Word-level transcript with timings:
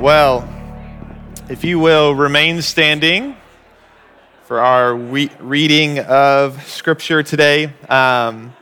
Well, 0.00 0.48
if 1.50 1.62
you 1.62 1.78
will 1.78 2.14
remain 2.14 2.62
standing 2.62 3.36
for 4.44 4.60
our 4.60 4.94
re- 4.94 5.30
reading 5.40 5.98
of 5.98 6.66
Scripture 6.66 7.22
today. 7.22 7.70
Um, 7.86 8.56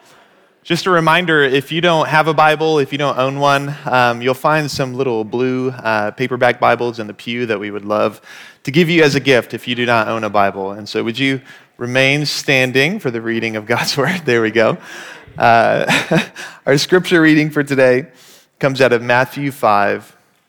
just 0.65 0.87
a 0.87 0.91
reminder 0.91 1.41
if 1.45 1.71
you 1.71 1.81
don't 1.81 2.09
have 2.09 2.27
a 2.27 2.35
Bible, 2.35 2.81
if 2.81 2.91
you 2.91 2.99
don't 2.99 3.17
own 3.19 3.39
one, 3.39 3.73
um, 3.85 4.21
you'll 4.21 4.35
find 4.35 4.69
some 4.69 4.95
little 4.95 5.23
blue 5.23 5.71
uh, 5.71 6.11
paperback 6.11 6.59
Bibles 6.59 6.99
in 6.99 7.07
the 7.07 7.15
pew 7.15 7.47
that 7.47 7.61
we 7.61 7.71
would 7.71 7.85
love 7.85 8.21
to 8.65 8.73
give 8.73 8.89
you 8.89 9.05
as 9.05 9.15
a 9.15 9.21
gift 9.21 9.55
if 9.55 9.69
you 9.69 9.77
do 9.77 9.87
not 9.87 10.09
own 10.09 10.25
a 10.25 10.31
Bible. 10.31 10.73
And 10.73 10.89
so, 10.89 11.05
would 11.05 11.21
you 11.21 11.41
remain 11.77 12.27
standing 12.27 12.99
for 12.99 13.13
the 13.13 13.23
reading 13.23 13.55
of 13.55 13.65
God's 13.65 13.97
Word? 13.97 14.23
There 14.25 14.43
we 14.43 14.51
go. 14.51 14.77
Uh, 15.39 16.21
our 16.67 16.77
scripture 16.79 17.21
reading 17.21 17.51
for 17.51 17.63
today 17.63 18.09
comes 18.59 18.81
out 18.81 18.93
of 18.93 19.03
Matthew 19.03 19.53
5, 19.53 20.17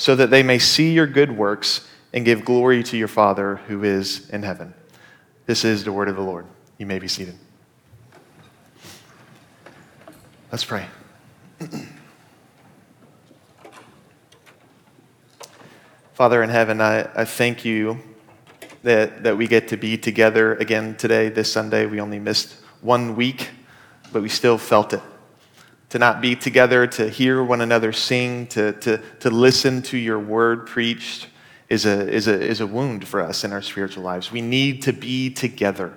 so 0.00 0.16
that 0.16 0.30
they 0.30 0.42
may 0.42 0.58
see 0.58 0.94
your 0.94 1.06
good 1.06 1.30
works 1.30 1.86
and 2.14 2.24
give 2.24 2.42
glory 2.42 2.82
to 2.82 2.96
your 2.96 3.06
Father 3.06 3.56
who 3.68 3.84
is 3.84 4.30
in 4.30 4.42
heaven. 4.42 4.72
This 5.44 5.62
is 5.62 5.84
the 5.84 5.92
word 5.92 6.08
of 6.08 6.16
the 6.16 6.22
Lord. 6.22 6.46
You 6.78 6.86
may 6.86 6.98
be 6.98 7.06
seated. 7.06 7.34
Let's 10.50 10.64
pray. 10.64 10.86
Father 16.14 16.42
in 16.42 16.48
heaven, 16.48 16.80
I, 16.80 17.00
I 17.14 17.26
thank 17.26 17.66
you 17.66 18.00
that, 18.82 19.22
that 19.24 19.36
we 19.36 19.46
get 19.46 19.68
to 19.68 19.76
be 19.76 19.98
together 19.98 20.54
again 20.54 20.96
today, 20.96 21.28
this 21.28 21.52
Sunday. 21.52 21.84
We 21.84 22.00
only 22.00 22.18
missed 22.18 22.54
one 22.80 23.16
week, 23.16 23.50
but 24.14 24.22
we 24.22 24.30
still 24.30 24.56
felt 24.56 24.94
it. 24.94 25.02
To 25.90 25.98
not 25.98 26.20
be 26.20 26.36
together, 26.36 26.86
to 26.86 27.08
hear 27.08 27.42
one 27.42 27.60
another 27.60 27.92
sing, 27.92 28.46
to, 28.48 28.72
to, 28.74 28.98
to 29.20 29.30
listen 29.30 29.82
to 29.82 29.98
your 29.98 30.18
word 30.18 30.66
preached 30.66 31.28
is 31.68 31.84
a, 31.84 32.08
is, 32.08 32.28
a, 32.28 32.40
is 32.40 32.60
a 32.60 32.66
wound 32.66 33.06
for 33.06 33.20
us 33.20 33.44
in 33.44 33.52
our 33.52 33.62
spiritual 33.62 34.02
lives. 34.02 34.32
We 34.32 34.40
need 34.40 34.82
to 34.82 34.92
be 34.92 35.30
together. 35.30 35.92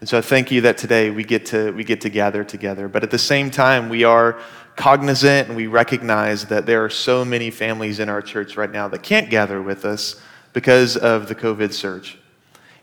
And 0.00 0.08
so 0.08 0.18
I 0.18 0.20
thank 0.20 0.50
you 0.50 0.60
that 0.62 0.78
today 0.78 1.10
we 1.10 1.24
get 1.24 1.46
to, 1.46 1.72
we 1.72 1.82
get 1.82 2.00
to 2.02 2.08
gather 2.08 2.44
together. 2.44 2.88
But 2.88 3.02
at 3.02 3.10
the 3.10 3.18
same 3.18 3.50
time, 3.50 3.88
we 3.88 4.04
are 4.04 4.40
cognizant 4.76 5.48
and 5.48 5.56
we 5.56 5.66
recognize 5.66 6.46
that 6.46 6.66
there 6.66 6.84
are 6.84 6.90
so 6.90 7.24
many 7.24 7.50
families 7.50 7.98
in 7.98 8.08
our 8.08 8.22
church 8.22 8.56
right 8.56 8.70
now 8.70 8.86
that 8.88 9.02
can't 9.02 9.28
gather 9.28 9.60
with 9.60 9.84
us 9.84 10.20
because 10.52 10.96
of 10.96 11.28
the 11.28 11.34
COVID 11.34 11.72
surge 11.72 12.18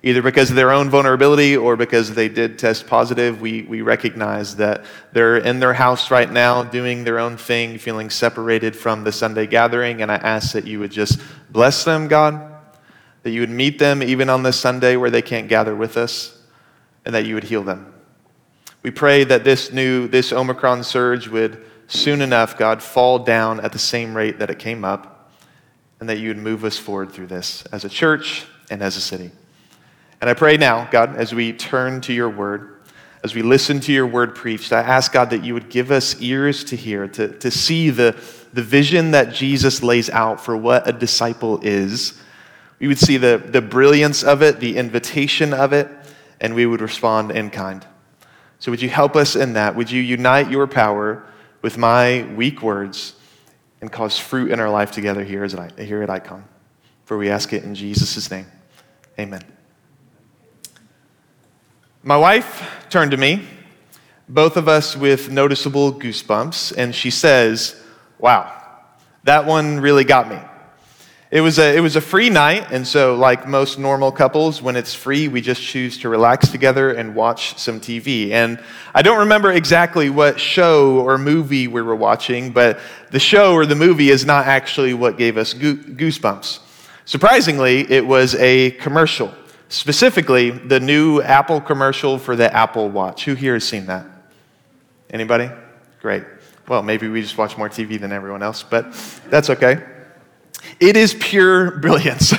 either 0.05 0.21
because 0.21 0.51
of 0.51 0.55
their 0.55 0.71
own 0.71 0.87
vulnerability 0.87 1.57
or 1.57 1.75
because 1.75 2.13
they 2.13 2.29
did 2.29 2.59
test 2.59 2.85
positive. 2.85 3.41
We, 3.41 3.63
we 3.63 3.81
recognize 3.81 4.55
that 4.57 4.85
they're 5.13 5.37
in 5.37 5.59
their 5.59 5.73
house 5.73 6.11
right 6.11 6.31
now 6.31 6.61
doing 6.63 7.03
their 7.03 7.17
own 7.17 7.37
thing, 7.37 7.79
feeling 7.79 8.11
separated 8.11 8.75
from 8.75 9.03
the 9.03 9.11
Sunday 9.11 9.47
gathering. 9.47 10.03
And 10.03 10.11
I 10.11 10.17
ask 10.17 10.53
that 10.53 10.67
you 10.67 10.77
would 10.77 10.91
just 10.91 11.19
bless 11.49 11.83
them, 11.83 12.07
God, 12.07 12.39
that 13.23 13.31
you 13.31 13.41
would 13.41 13.49
meet 13.49 13.79
them 13.79 14.03
even 14.03 14.29
on 14.29 14.43
this 14.43 14.59
Sunday 14.59 14.95
where 14.95 15.09
they 15.09 15.23
can't 15.23 15.47
gather 15.47 15.75
with 15.75 15.97
us, 15.97 16.39
and 17.03 17.15
that 17.15 17.25
you 17.25 17.33
would 17.33 17.45
heal 17.45 17.63
them. 17.63 17.91
We 18.83 18.91
pray 18.91 19.23
that 19.23 19.43
this 19.43 19.73
new, 19.73 20.07
this 20.07 20.31
Omicron 20.31 20.83
surge 20.83 21.27
would 21.27 21.65
soon 21.87 22.21
enough, 22.21 22.59
God, 22.59 22.83
fall 22.83 23.17
down 23.17 23.59
at 23.59 23.71
the 23.71 23.79
same 23.79 24.15
rate 24.15 24.37
that 24.37 24.51
it 24.51 24.59
came 24.59 24.85
up, 24.85 25.31
and 25.99 26.07
that 26.09 26.19
you 26.19 26.27
would 26.27 26.37
move 26.37 26.63
us 26.63 26.77
forward 26.77 27.11
through 27.11 27.27
this 27.27 27.65
as 27.71 27.85
a 27.85 27.89
church 27.89 28.45
and 28.69 28.83
as 28.83 28.97
a 28.97 29.01
city. 29.01 29.31
And 30.21 30.29
I 30.29 30.33
pray 30.33 30.57
now, 30.57 30.87
God, 30.91 31.15
as 31.15 31.33
we 31.33 31.53
turn 31.53 32.01
to 32.01 32.13
your 32.13 32.29
word, 32.29 32.75
as 33.23 33.33
we 33.33 33.41
listen 33.41 33.79
to 33.81 33.91
your 33.91 34.05
word 34.05 34.35
preached, 34.35 34.71
I 34.71 34.81
ask, 34.81 35.11
God, 35.11 35.31
that 35.31 35.43
you 35.43 35.53
would 35.55 35.69
give 35.69 35.91
us 35.91 36.21
ears 36.21 36.63
to 36.65 36.75
hear, 36.75 37.07
to, 37.07 37.37
to 37.39 37.49
see 37.49 37.89
the, 37.89 38.15
the 38.53 38.61
vision 38.61 39.11
that 39.11 39.33
Jesus 39.33 39.81
lays 39.81 40.09
out 40.11 40.39
for 40.39 40.55
what 40.55 40.87
a 40.87 40.93
disciple 40.93 41.59
is. 41.63 42.21
We 42.79 42.87
would 42.87 42.99
see 42.99 43.17
the, 43.17 43.41
the 43.43 43.61
brilliance 43.61 44.23
of 44.23 44.41
it, 44.41 44.59
the 44.59 44.77
invitation 44.77 45.53
of 45.53 45.73
it, 45.73 45.89
and 46.39 46.53
we 46.53 46.65
would 46.65 46.81
respond 46.81 47.31
in 47.31 47.49
kind. 47.49 47.85
So, 48.59 48.71
would 48.71 48.81
you 48.81 48.89
help 48.89 49.15
us 49.15 49.35
in 49.35 49.53
that? 49.53 49.75
Would 49.75 49.91
you 49.91 50.01
unite 50.01 50.49
your 50.49 50.67
power 50.67 51.25
with 51.61 51.77
my 51.77 52.23
weak 52.35 52.61
words 52.61 53.15
and 53.81 53.91
cause 53.91 54.17
fruit 54.19 54.51
in 54.51 54.59
our 54.59 54.69
life 54.69 54.91
together 54.91 55.23
here, 55.23 55.43
as 55.43 55.55
I, 55.55 55.71
here 55.81 56.01
at 56.01 56.09
Icon? 56.09 56.45
For 57.05 57.17
we 57.17 57.29
ask 57.29 57.53
it 57.53 57.63
in 57.63 57.75
Jesus' 57.75 58.29
name. 58.29 58.47
Amen. 59.19 59.54
My 62.07 62.17
wife 62.17 62.85
turned 62.91 63.09
to 63.11 63.17
me, 63.17 63.47
both 64.29 64.57
of 64.57 64.67
us 64.67 64.95
with 64.95 65.31
noticeable 65.31 65.91
goosebumps, 65.91 66.77
and 66.77 66.93
she 66.93 67.09
says, 67.09 67.83
Wow, 68.19 68.53
that 69.23 69.47
one 69.47 69.79
really 69.79 70.03
got 70.03 70.29
me. 70.29 70.37
It 71.31 71.41
was, 71.41 71.57
a, 71.57 71.75
it 71.75 71.79
was 71.79 71.95
a 71.95 72.01
free 72.01 72.29
night, 72.29 72.67
and 72.71 72.85
so, 72.85 73.15
like 73.15 73.47
most 73.47 73.79
normal 73.79 74.11
couples, 74.11 74.61
when 74.61 74.75
it's 74.75 74.93
free, 74.93 75.27
we 75.27 75.41
just 75.41 75.63
choose 75.63 75.97
to 76.01 76.09
relax 76.09 76.49
together 76.49 76.91
and 76.91 77.15
watch 77.15 77.57
some 77.57 77.81
TV. 77.81 78.29
And 78.29 78.63
I 78.93 79.01
don't 79.01 79.17
remember 79.17 79.51
exactly 79.51 80.11
what 80.11 80.39
show 80.39 80.99
or 80.99 81.17
movie 81.17 81.67
we 81.67 81.81
were 81.81 81.95
watching, 81.95 82.51
but 82.51 82.79
the 83.09 83.19
show 83.19 83.53
or 83.53 83.65
the 83.65 83.73
movie 83.73 84.11
is 84.11 84.27
not 84.27 84.45
actually 84.45 84.93
what 84.93 85.17
gave 85.17 85.37
us 85.37 85.55
goosebumps. 85.55 86.59
Surprisingly, 87.05 87.91
it 87.91 88.05
was 88.05 88.35
a 88.35 88.69
commercial. 88.69 89.33
Specifically, 89.69 90.51
the 90.51 90.79
new 90.79 91.21
Apple 91.21 91.59
commercial 91.59 92.19
for 92.19 92.35
the 92.35 92.53
Apple 92.53 92.89
Watch. 92.89 93.25
Who 93.25 93.33
here 93.33 93.53
has 93.53 93.63
seen 93.63 93.87
that? 93.87 94.05
Anybody? 95.09 95.49
Great. 96.01 96.23
Well, 96.67 96.83
maybe 96.83 97.07
we 97.07 97.21
just 97.21 97.37
watch 97.37 97.57
more 97.57 97.69
TV 97.69 97.99
than 97.99 98.11
everyone 98.11 98.43
else, 98.43 98.63
but 98.63 98.93
that's 99.29 99.49
okay. 99.49 99.83
It 100.79 100.97
is 100.97 101.13
pure 101.13 101.71
brilliance. 101.79 102.33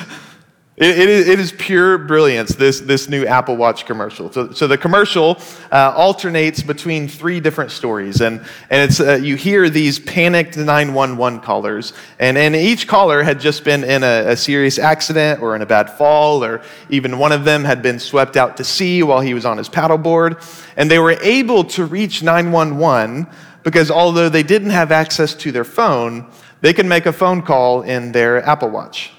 It, 0.76 0.98
it, 0.98 1.08
is, 1.08 1.26
it 1.26 1.40
is 1.40 1.52
pure 1.52 1.96
brilliance, 1.96 2.54
this, 2.54 2.80
this 2.80 3.08
new 3.08 3.24
Apple 3.24 3.56
Watch 3.56 3.86
commercial. 3.86 4.30
So, 4.30 4.52
so 4.52 4.66
the 4.66 4.76
commercial 4.76 5.38
uh, 5.72 5.94
alternates 5.96 6.62
between 6.62 7.08
three 7.08 7.40
different 7.40 7.70
stories, 7.70 8.20
and, 8.20 8.40
and 8.68 8.90
it's, 8.90 9.00
uh, 9.00 9.14
you 9.14 9.36
hear 9.36 9.70
these 9.70 9.98
panicked 9.98 10.58
911 10.58 11.40
callers, 11.40 11.94
and, 12.18 12.36
and 12.36 12.54
each 12.54 12.86
caller 12.86 13.22
had 13.22 13.40
just 13.40 13.64
been 13.64 13.84
in 13.84 14.02
a, 14.02 14.32
a 14.32 14.36
serious 14.36 14.78
accident 14.78 15.40
or 15.40 15.56
in 15.56 15.62
a 15.62 15.66
bad 15.66 15.88
fall, 15.88 16.44
or 16.44 16.60
even 16.90 17.16
one 17.16 17.32
of 17.32 17.46
them 17.46 17.64
had 17.64 17.80
been 17.80 17.98
swept 17.98 18.36
out 18.36 18.58
to 18.58 18.64
sea 18.64 19.02
while 19.02 19.22
he 19.22 19.32
was 19.32 19.46
on 19.46 19.56
his 19.56 19.70
paddleboard, 19.70 20.44
and 20.76 20.90
they 20.90 20.98
were 20.98 21.12
able 21.22 21.64
to 21.64 21.86
reach 21.86 22.22
911 22.22 23.26
because 23.62 23.90
although 23.90 24.28
they 24.28 24.42
didn't 24.42 24.70
have 24.70 24.92
access 24.92 25.32
to 25.36 25.50
their 25.50 25.64
phone, 25.64 26.30
they 26.60 26.74
could 26.74 26.86
make 26.86 27.06
a 27.06 27.12
phone 27.14 27.40
call 27.40 27.80
in 27.80 28.12
their 28.12 28.44
Apple 28.46 28.68
Watch. 28.68 29.15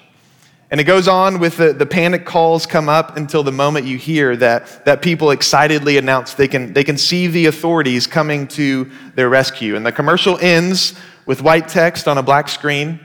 And 0.70 0.82
it 0.82 0.84
goes 0.84 1.08
on 1.08 1.40
with 1.40 1.58
the, 1.58 1.72
the 1.72 1.86
panic 1.86 2.26
calls 2.26 2.66
come 2.66 2.90
up 2.90 3.16
until 3.16 3.42
the 3.42 3.54
moment 3.54 3.86
you 3.86 3.98
hear 3.98 4.36
that, 4.36 4.84
that 4.84 5.02
people 5.02 5.32
excitedly 5.32 5.98
announce 5.98 6.34
they 6.34 6.48
can, 6.48 6.74
they 6.74 6.84
can 6.84 6.98
see 6.98 7.28
the 7.28 7.46
authorities 7.46 8.06
coming 8.06 8.48
to 8.50 8.92
their 9.16 9.30
rescue. 9.30 9.78
And 9.78 9.86
the 9.86 9.94
commercial 9.94 10.38
ends 10.40 11.00
with 11.26 11.42
white 11.42 11.70
text 11.70 12.08
on 12.08 12.18
a 12.18 12.24
black 12.24 12.50
screen 12.50 13.00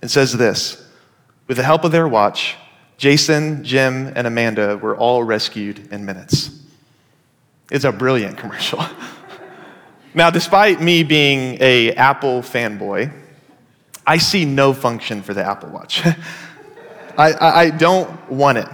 and 0.00 0.10
says 0.10 0.32
this 0.32 0.88
With 1.48 1.58
the 1.58 1.62
help 1.62 1.84
of 1.84 1.92
their 1.92 2.08
watch, 2.08 2.56
Jason, 2.96 3.62
Jim, 3.62 4.10
and 4.16 4.26
Amanda 4.26 4.78
were 4.78 4.96
all 4.96 5.22
rescued 5.22 5.92
in 5.92 6.06
minutes. 6.06 6.60
It's 7.70 7.84
a 7.84 7.92
brilliant 7.92 8.38
commercial. 8.38 8.82
now, 10.14 10.30
despite 10.30 10.80
me 10.80 11.02
being 11.02 11.58
a 11.60 11.92
Apple 11.92 12.40
fanboy, 12.40 13.12
I 14.06 14.18
see 14.18 14.44
no 14.44 14.72
function 14.72 15.22
for 15.22 15.34
the 15.34 15.44
Apple 15.44 15.70
Watch. 15.70 16.02
I, 17.18 17.66
I, 17.66 17.70
don't 17.70 18.30
want 18.30 18.58
it. 18.58 18.68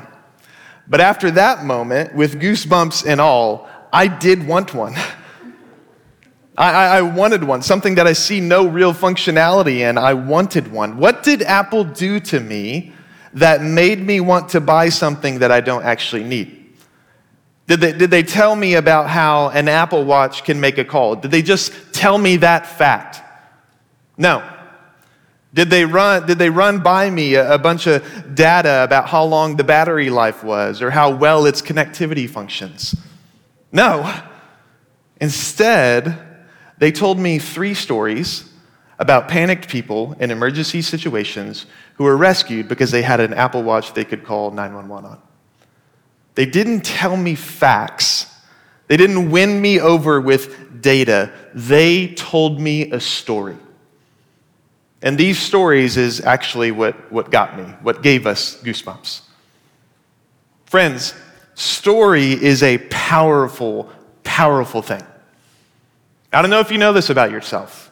But 0.88 1.00
after 1.00 1.31
that 1.32 1.64
moment, 1.64 2.14
with 2.14 2.40
goosebumps 2.40 3.06
and 3.06 3.20
all, 3.20 3.69
I 3.93 4.08
did 4.08 4.46
want 4.46 4.75
one. 4.75 4.94
I, 6.58 6.99
I, 6.99 7.02
wanted 7.02 7.44
one, 7.44 7.62
something 7.62 7.94
that 7.94 8.08
I 8.08 8.14
see 8.14 8.40
no 8.40 8.67
real 8.67 8.93
functionality 8.93 9.79
in. 9.79 9.96
I 9.96 10.14
wanted 10.14 10.73
one. 10.73 10.96
What 10.96 11.23
did 11.23 11.43
Apple 11.43 11.85
do 11.85 12.19
to 12.20 12.40
me 12.40 12.93
that 13.35 13.62
made 13.62 14.05
me 14.05 14.20
want 14.20 14.49
to 14.50 14.61
buy 14.61 14.88
something 14.88 15.38
that 15.38 15.52
I 15.52 15.61
don't 15.61 15.85
actually 15.85 16.25
need? 16.25 16.75
Did 17.69 17.81
they, 17.81 17.93
did 17.93 18.11
they 18.11 18.23
tell 18.23 18.56
me 18.56 18.75
about 18.75 19.08
how 19.08 19.50
an 19.50 19.69
Apple 19.69 20.05
Watch 20.05 20.43
can 20.43 20.58
make 20.58 20.79
a 20.79 20.85
call? 20.85 21.14
Did 21.14 21.31
they 21.31 21.43
just 21.43 21.73
tell 21.93 22.19
me 22.19 22.38
that 22.38 22.67
fact? 22.67 23.23
No. 24.17 24.43
Did 25.55 25.71
they 25.71 25.85
run, 25.85 26.27
did 26.27 26.39
they 26.39 26.50
run 26.50 26.81
by 26.81 27.09
me 27.09 27.35
a, 27.35 27.55
a 27.55 27.59
bunch 27.59 27.87
of 27.87 28.35
data 28.35 28.85
about 28.85 29.09
how 29.09 29.25
long 29.25 29.56
the 29.56 29.65
battery 29.65 30.11
life 30.11 30.45
was 30.45 30.83
or 30.83 30.91
how 30.91 31.11
well 31.11 31.47
its 31.47 31.62
connectivity 31.62 32.29
functions? 32.29 32.95
No. 33.73 34.15
Instead, 35.21 36.19
they 36.79 36.93
told 36.93 37.19
me 37.19 37.39
three 37.39 37.75
stories 37.75 38.50
about 38.99 39.29
panicked 39.29 39.69
people 39.69 40.15
in 40.21 40.31
emergency 40.31 40.83
situations 40.83 41.67
who 41.95 42.05
were 42.05 42.17
rescued 42.17 42.69
because 42.69 42.91
they 42.91 43.03
had 43.03 43.21
an 43.21 43.33
Apple 43.33 43.62
Watch 43.62 43.95
they 43.95 44.05
could 44.05 44.25
call 44.25 44.50
911 44.50 45.11
on. 45.11 45.23
They 46.35 46.47
didn't 46.47 46.83
tell 46.83 47.17
me 47.17 47.35
facts. 47.35 48.33
They 48.87 48.97
didn't 48.97 49.31
win 49.31 49.61
me 49.61 49.81
over 49.81 50.21
with 50.21 50.81
data. 50.81 51.33
They 51.55 52.15
told 52.15 52.61
me 52.61 52.91
a 52.91 53.00
story. 53.00 53.56
And 55.03 55.17
these 55.17 55.39
stories 55.39 55.97
is 55.97 56.21
actually 56.21 56.73
what, 56.73 57.12
what 57.12 57.31
got 57.31 57.56
me, 57.56 57.65
what 57.83 58.03
gave 58.03 58.27
us 58.27 58.61
goosebumps. 58.62 59.23
Friends, 60.67 61.15
story 61.55 62.33
is 62.33 62.62
a 62.62 62.79
powerful, 62.91 63.91
powerful 64.25 64.83
thing. 64.83 65.03
I 66.33 66.43
don't 66.43 66.50
know 66.50 66.61
if 66.61 66.71
you 66.71 66.79
know 66.79 66.93
this 66.93 67.11
about 67.11 67.31
yourself, 67.31 67.91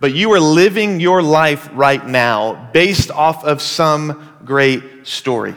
but 0.00 0.14
you 0.14 0.32
are 0.32 0.40
living 0.40 1.00
your 1.00 1.22
life 1.22 1.68
right 1.72 2.04
now 2.06 2.70
based 2.72 3.10
off 3.10 3.44
of 3.44 3.60
some 3.60 4.36
great 4.44 5.06
story. 5.06 5.54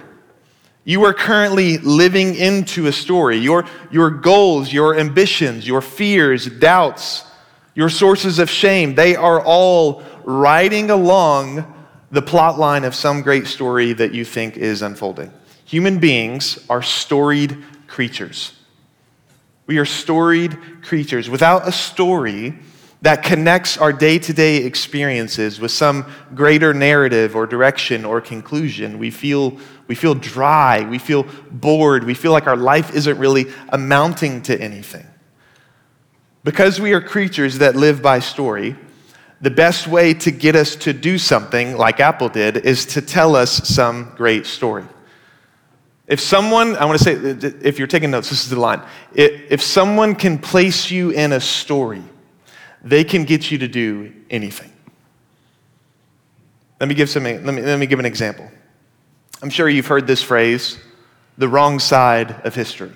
You 0.84 1.04
are 1.06 1.14
currently 1.14 1.78
living 1.80 2.36
into 2.36 2.88
a 2.88 2.92
story. 2.92 3.38
Your, 3.38 3.66
your 3.92 4.10
goals, 4.10 4.72
your 4.72 4.98
ambitions, 4.98 5.68
your 5.68 5.82
fears, 5.82 6.46
doubts, 6.46 7.24
your 7.76 7.90
sources 7.90 8.40
of 8.40 8.50
shame, 8.50 8.96
they 8.96 9.16
are 9.16 9.40
all 9.44 10.02
riding 10.28 10.90
along 10.90 11.74
the 12.12 12.22
plot 12.22 12.60
line 12.60 12.84
of 12.84 12.94
some 12.94 13.22
great 13.22 13.48
story 13.48 13.94
that 13.94 14.14
you 14.14 14.26
think 14.26 14.58
is 14.58 14.82
unfolding. 14.82 15.32
Human 15.64 16.00
beings 16.00 16.60
are 16.70 16.82
storied 16.82 17.58
creatures. 17.88 18.54
We 19.68 19.78
are 19.78 19.86
storied 19.86 20.84
creatures. 20.84 21.30
Without 21.30 21.66
a 21.66 21.72
story 21.72 22.60
that 23.02 23.24
connects 23.24 23.78
our 23.78 23.94
day 23.94 24.20
to 24.20 24.34
day 24.34 24.58
experiences 24.58 25.62
with 25.62 25.72
some 25.72 26.06
greater 26.36 26.74
narrative 26.74 27.34
or 27.34 27.48
direction 27.48 28.04
or 28.04 28.20
conclusion, 28.20 29.00
we 29.00 29.12
feel, 29.12 29.58
we 29.88 29.96
feel 29.96 30.14
dry, 30.14 30.86
we 30.90 31.00
feel 31.00 31.26
bored, 31.52 32.04
we 32.04 32.14
feel 32.14 32.34
like 32.34 32.48
our 32.48 32.58
life 32.58 32.94
isn't 32.94 33.18
really 33.18 33.46
amounting 33.70 34.42
to 34.42 34.60
anything. 34.60 35.06
Because 36.44 36.82
we 36.82 36.92
are 36.94 37.02
creatures 37.02 37.60
that 37.60 37.78
live 37.78 38.02
by 38.02 38.20
story, 38.20 38.76
the 39.42 39.52
best 39.52 39.88
way 39.88 40.14
to 40.16 40.32
get 40.32 40.56
us 40.56 40.76
to 40.78 40.94
do 40.94 41.18
something 41.18 41.78
like 41.78 42.00
Apple 42.00 42.30
did 42.30 42.58
is 42.58 42.86
to 42.88 43.02
tell 43.02 43.36
us 43.36 43.68
some 43.68 44.14
great 44.16 44.46
story. 44.46 44.86
If 46.08 46.20
someone, 46.20 46.76
I 46.78 46.86
want 46.86 46.98
to 47.00 47.04
say, 47.04 47.14
if 47.68 47.78
you're 47.78 47.88
taking 47.88 48.12
notes, 48.12 48.30
this 48.30 48.44
is 48.44 48.50
the 48.50 48.60
line. 48.60 48.82
If 49.14 49.62
someone 49.62 50.16
can 50.16 50.40
place 50.40 50.90
you 50.90 51.10
in 51.10 51.34
a 51.34 51.42
story, 51.42 52.04
they 52.82 53.04
can 53.04 53.26
get 53.26 53.52
you 53.52 53.58
to 53.60 53.68
do 53.68 54.14
anything. 54.30 54.72
Let 56.80 56.88
me 56.88 56.96
give, 56.96 57.10
some, 57.10 57.24
let 57.24 57.44
me, 57.44 57.62
let 57.62 57.78
me 57.78 57.88
give 57.88 58.00
an 58.00 58.06
example. 58.06 58.50
I'm 59.42 59.50
sure 59.50 59.68
you've 59.68 59.88
heard 59.88 60.08
this 60.08 60.24
phrase, 60.24 60.80
the 61.38 61.50
wrong 61.50 61.80
side 61.80 62.32
of 62.46 62.56
history. 62.56 62.94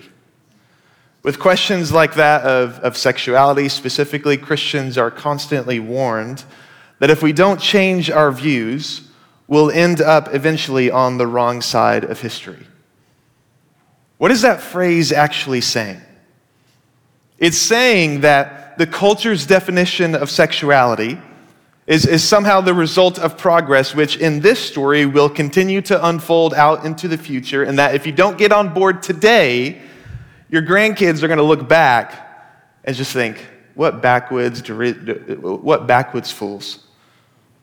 With 1.22 1.38
questions 1.38 1.92
like 1.92 2.14
that 2.14 2.42
of, 2.42 2.80
of 2.80 2.96
sexuality, 2.96 3.68
specifically, 3.68 4.36
Christians 4.36 4.98
are 4.98 5.10
constantly 5.10 5.78
warned 5.78 6.44
that 6.98 7.10
if 7.10 7.22
we 7.22 7.32
don't 7.32 7.60
change 7.60 8.10
our 8.10 8.32
views, 8.32 9.08
we'll 9.46 9.70
end 9.70 10.00
up 10.00 10.34
eventually 10.34 10.90
on 10.90 11.18
the 11.18 11.26
wrong 11.26 11.60
side 11.60 12.04
of 12.04 12.20
history. 12.20 12.66
What 14.18 14.30
is 14.32 14.42
that 14.42 14.60
phrase 14.60 15.12
actually 15.12 15.60
saying? 15.60 16.00
It's 17.38 17.58
saying 17.58 18.22
that 18.22 18.78
the 18.78 18.86
culture's 18.86 19.46
definition 19.46 20.14
of 20.14 20.30
sexuality 20.30 21.18
is, 21.86 22.06
is 22.06 22.22
somehow 22.22 22.60
the 22.60 22.74
result 22.74 23.18
of 23.18 23.36
progress, 23.36 23.94
which 23.94 24.16
in 24.16 24.40
this 24.40 24.58
story 24.58 25.06
will 25.06 25.28
continue 25.28 25.80
to 25.82 26.06
unfold 26.06 26.54
out 26.54 26.84
into 26.84 27.08
the 27.08 27.18
future, 27.18 27.64
and 27.64 27.78
that 27.78 27.94
if 27.94 28.06
you 28.06 28.12
don't 28.12 28.38
get 28.38 28.52
on 28.52 28.72
board 28.72 29.02
today, 29.02 29.82
your 30.52 30.62
grandkids 30.62 31.22
are 31.22 31.28
going 31.28 31.38
to 31.38 31.44
look 31.44 31.66
back 31.66 32.28
and 32.84 32.94
just 32.94 33.12
think, 33.12 33.44
what 33.74 34.02
backwoods, 34.02 34.60
what 34.68 35.86
backwoods 35.86 36.30
fools. 36.30 36.84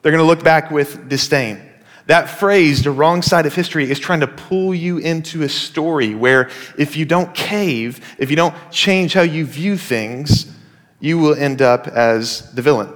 They're 0.02 0.12
going 0.12 0.24
to 0.24 0.28
look 0.28 0.44
back 0.44 0.72
with 0.72 1.08
disdain. 1.08 1.62
That 2.08 2.28
phrase, 2.28 2.82
the 2.82 2.90
wrong 2.90 3.22
side 3.22 3.46
of 3.46 3.54
history, 3.54 3.92
is 3.92 4.00
trying 4.00 4.22
to 4.22 4.28
pull 4.28 4.74
you 4.74 4.98
into 4.98 5.44
a 5.44 5.50
story 5.50 6.16
where 6.16 6.50
if 6.80 6.98
you 6.98 7.06
don't 7.06 7.32
cave, 7.36 8.04
if 8.18 8.32
you 8.32 8.36
don't 8.36 8.56
change 8.72 9.14
how 9.14 9.22
you 9.22 9.46
view 9.46 9.78
things, 9.78 10.52
you 11.00 11.20
will 11.20 11.36
end 11.36 11.62
up 11.62 11.88
as 11.88 12.52
the 12.54 12.64
villain. 12.64 12.92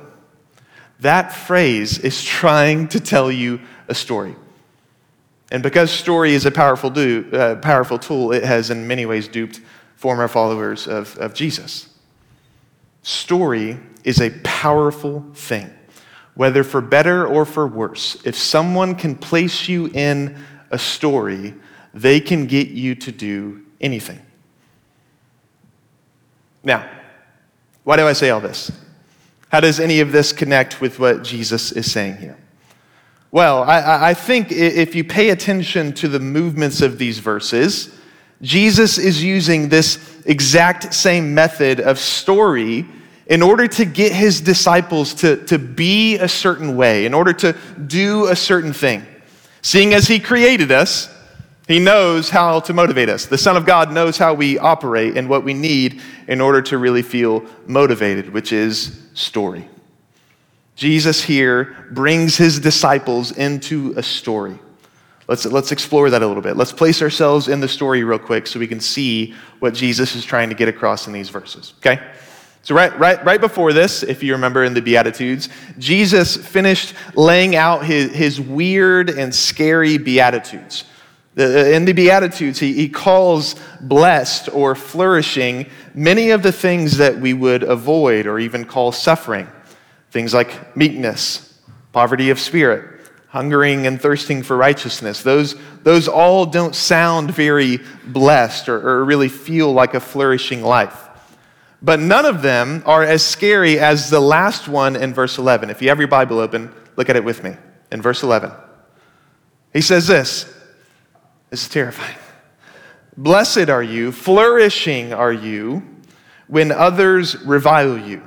That 1.02 1.32
phrase 1.32 2.00
is 2.00 2.24
trying 2.24 2.88
to 2.88 3.00
tell 3.00 3.32
you 3.32 3.62
a 3.88 3.94
story. 3.94 4.36
And 5.52 5.62
because 5.62 5.92
story 5.92 6.34
is 6.34 6.48
a 6.48 6.52
powerful, 6.52 6.90
do, 6.90 7.30
uh, 7.32 7.56
powerful 7.58 8.00
tool, 8.00 8.32
it 8.32 8.44
has 8.44 8.72
in 8.72 8.88
many 8.88 9.06
ways 9.06 9.28
duped 9.28 9.62
former 10.04 10.28
followers 10.28 10.86
of, 10.86 11.18
of 11.18 11.34
Jesus. 11.34 11.88
Story 13.04 13.80
is 14.04 14.20
a 14.20 14.32
powerful 14.44 15.24
thing, 15.34 15.74
whether 16.36 16.62
for 16.66 16.82
better 16.82 17.26
or 17.26 17.46
for 17.46 17.66
worse. 17.66 18.18
If 18.26 18.36
someone 18.36 18.96
can 18.96 19.16
place 19.16 19.70
you 19.70 19.86
in 19.94 20.38
a 20.72 20.78
story, 20.78 21.54
they 21.94 22.20
can 22.20 22.48
get 22.48 22.68
you 22.68 22.96
to 22.96 23.14
do 23.14 23.64
anything. 23.80 24.20
Now, 26.66 26.86
why 27.86 27.96
do 27.96 28.06
I 28.06 28.12
say 28.12 28.30
all 28.30 28.42
this? 28.42 28.74
How 29.48 29.62
does 29.62 29.80
any 29.80 30.02
of 30.02 30.12
this 30.12 30.34
connect 30.34 30.82
with 30.82 31.00
what 31.00 31.24
Jesus 31.24 31.72
is 31.72 31.90
saying 31.90 32.18
here? 32.18 32.38
Well, 33.32 33.64
I, 33.64 34.10
I 34.10 34.14
think 34.14 34.52
if 34.52 34.96
you 34.96 35.06
pay 35.06 35.30
attention 35.30 35.94
to 35.94 36.10
the 36.10 36.20
movements 36.20 36.82
of 36.82 36.98
these 36.98 37.20
verses, 37.20 37.98
Jesus 38.44 38.98
is 38.98 39.24
using 39.24 39.70
this 39.70 40.22
exact 40.26 40.94
same 40.94 41.34
method 41.34 41.80
of 41.80 41.98
story 41.98 42.86
in 43.26 43.42
order 43.42 43.68
to 43.68 43.86
get 43.86 44.12
his 44.12 44.42
disciples 44.42 45.14
to, 45.16 45.38
to 45.46 45.58
be 45.58 46.18
a 46.18 46.28
certain 46.28 46.76
way, 46.76 47.06
in 47.06 47.14
order 47.14 47.32
to 47.32 47.56
do 47.88 48.28
a 48.28 48.36
certain 48.36 48.74
thing. 48.74 49.06
Seeing 49.62 49.94
as 49.94 50.08
he 50.08 50.20
created 50.20 50.72
us, 50.74 51.10
he 51.70 51.80
knows 51.80 52.30
how 52.30 52.60
to 52.60 52.74
motivate 52.74 53.08
us. 53.08 53.28
The 53.28 53.38
Son 53.38 53.56
of 53.56 53.66
God 53.66 53.94
knows 53.94 54.18
how 54.18 54.34
we 54.34 54.60
operate 54.60 55.16
and 55.16 55.30
what 55.30 55.46
we 55.46 55.54
need 55.54 56.02
in 56.28 56.42
order 56.42 56.62
to 56.64 56.78
really 56.78 57.02
feel 57.02 57.46
motivated, 57.66 58.34
which 58.34 58.52
is 58.52 59.00
story. 59.14 59.70
Jesus 60.76 61.24
here 61.24 61.88
brings 61.92 62.36
his 62.36 62.60
disciples 62.60 63.32
into 63.32 63.94
a 63.96 64.04
story. 64.04 64.60
Let's, 65.28 65.46
let's 65.46 65.72
explore 65.72 66.10
that 66.10 66.22
a 66.22 66.28
little 66.28 66.44
bit. 66.44 66.58
Let's 66.58 66.74
place 66.74 67.02
ourselves 67.02 67.48
in 67.48 67.62
the 67.62 67.68
story 67.68 68.04
real 68.04 68.20
quick 68.20 68.46
so 68.46 68.60
we 68.60 68.68
can 68.68 68.80
see 68.80 69.34
what 69.60 69.74
Jesus 69.74 70.16
is 70.16 70.26
trying 70.26 70.50
to 70.50 70.56
get 70.56 70.68
across 70.68 71.08
in 71.08 71.14
these 71.14 71.30
verses, 71.30 71.74
okay? 71.80 72.02
So, 72.64 72.76
right, 72.76 72.98
right, 72.98 73.24
right 73.26 73.42
before 73.42 73.74
this, 73.74 74.04
if 74.04 74.24
you 74.24 74.34
remember 74.34 74.64
in 74.64 74.74
the 74.74 74.82
Beatitudes, 74.82 75.50
Jesus 75.78 76.38
finished 76.38 76.94
laying 77.14 77.56
out 77.56 77.86
his, 77.86 78.14
his 78.14 78.40
weird 78.40 79.10
and 79.10 79.36
scary 79.36 79.98
Beatitudes. 79.98 80.86
In 81.36 81.84
the 81.86 81.94
Beatitudes, 81.94 82.60
he, 82.60 82.74
he 82.74 82.88
calls 82.88 83.56
blessed 83.82 84.50
or 84.54 84.76
flourishing 84.76 85.70
many 85.94 86.30
of 86.30 86.44
the 86.44 86.52
things 86.52 86.98
that 86.98 87.20
we 87.20 87.34
would 87.34 87.64
avoid 87.64 88.28
or 88.28 88.40
even 88.40 88.64
call 88.66 88.92
suffering. 88.92 89.48
Things 90.12 90.34
like 90.34 90.78
meekness, 90.78 91.60
poverty 91.92 92.30
of 92.30 92.40
spirit, 92.40 92.93
hungering 93.34 93.88
and 93.88 94.00
thirsting 94.00 94.44
for 94.44 94.56
righteousness. 94.56 95.24
Those, 95.24 95.56
those 95.82 96.08
all 96.08 96.46
don't 96.46 96.76
sound 96.76 97.32
very 97.32 97.80
blessed 98.06 98.70
or, 98.70 98.88
or 98.88 99.04
really 99.04 99.28
feel 99.28 99.74
like 99.74 99.96
a 99.96 100.00
flourishing 100.00 100.62
life. 100.62 101.10
But 101.82 102.00
none 102.00 102.26
of 102.26 102.44
them 102.44 102.84
are 102.86 103.02
as 103.02 103.26
scary 103.26 103.80
as 103.80 104.12
the 104.12 104.20
last 104.20 104.68
one 104.68 104.96
in 104.96 105.16
verse 105.16 105.40
11. 105.40 105.72
If 105.72 105.82
you 105.82 105.90
have 105.90 105.98
your 105.98 106.08
Bible 106.08 106.38
open, 106.38 106.72
look 106.96 107.10
at 107.10 107.16
it 107.16 107.24
with 107.24 107.44
me. 107.44 107.56
In 107.92 108.04
verse 108.04 108.22
11, 108.22 108.52
he 109.74 109.82
says 109.82 110.06
this 110.06 110.44
this 111.50 111.64
is 111.64 111.70
terrifying. 111.70 112.18
Blessed 113.18 113.70
are 113.70 113.84
you, 113.84 114.12
flourishing 114.12 115.12
are 115.12 115.34
you, 115.34 115.82
when 116.46 116.72
others 116.72 117.36
revile 117.44 117.98
you 117.98 118.22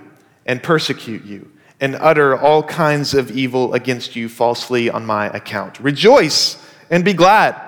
and 0.46 0.60
persecute 0.60 1.24
you 1.24 1.52
and 1.80 1.94
utter 1.96 2.36
all 2.36 2.62
kinds 2.62 3.14
of 3.14 3.30
evil 3.30 3.74
against 3.74 4.16
you 4.16 4.28
falsely 4.28 4.88
on 4.88 5.04
my 5.04 5.26
account. 5.26 5.78
Rejoice 5.80 6.62
and 6.90 7.04
be 7.04 7.12
glad. 7.12 7.60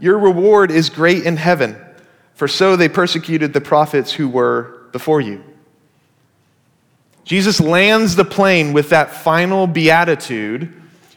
Your 0.00 0.18
reward 0.18 0.70
is 0.70 0.90
great 0.90 1.24
in 1.24 1.36
heaven, 1.36 1.76
for 2.34 2.48
so 2.48 2.76
they 2.76 2.88
persecuted 2.88 3.52
the 3.52 3.60
prophets 3.60 4.12
who 4.12 4.28
were 4.28 4.88
before 4.92 5.20
you. 5.20 5.42
Jesus 7.24 7.60
lands 7.60 8.16
the 8.16 8.24
plane 8.24 8.72
with 8.72 8.90
that 8.90 9.10
final 9.10 9.66
beatitude 9.66 10.72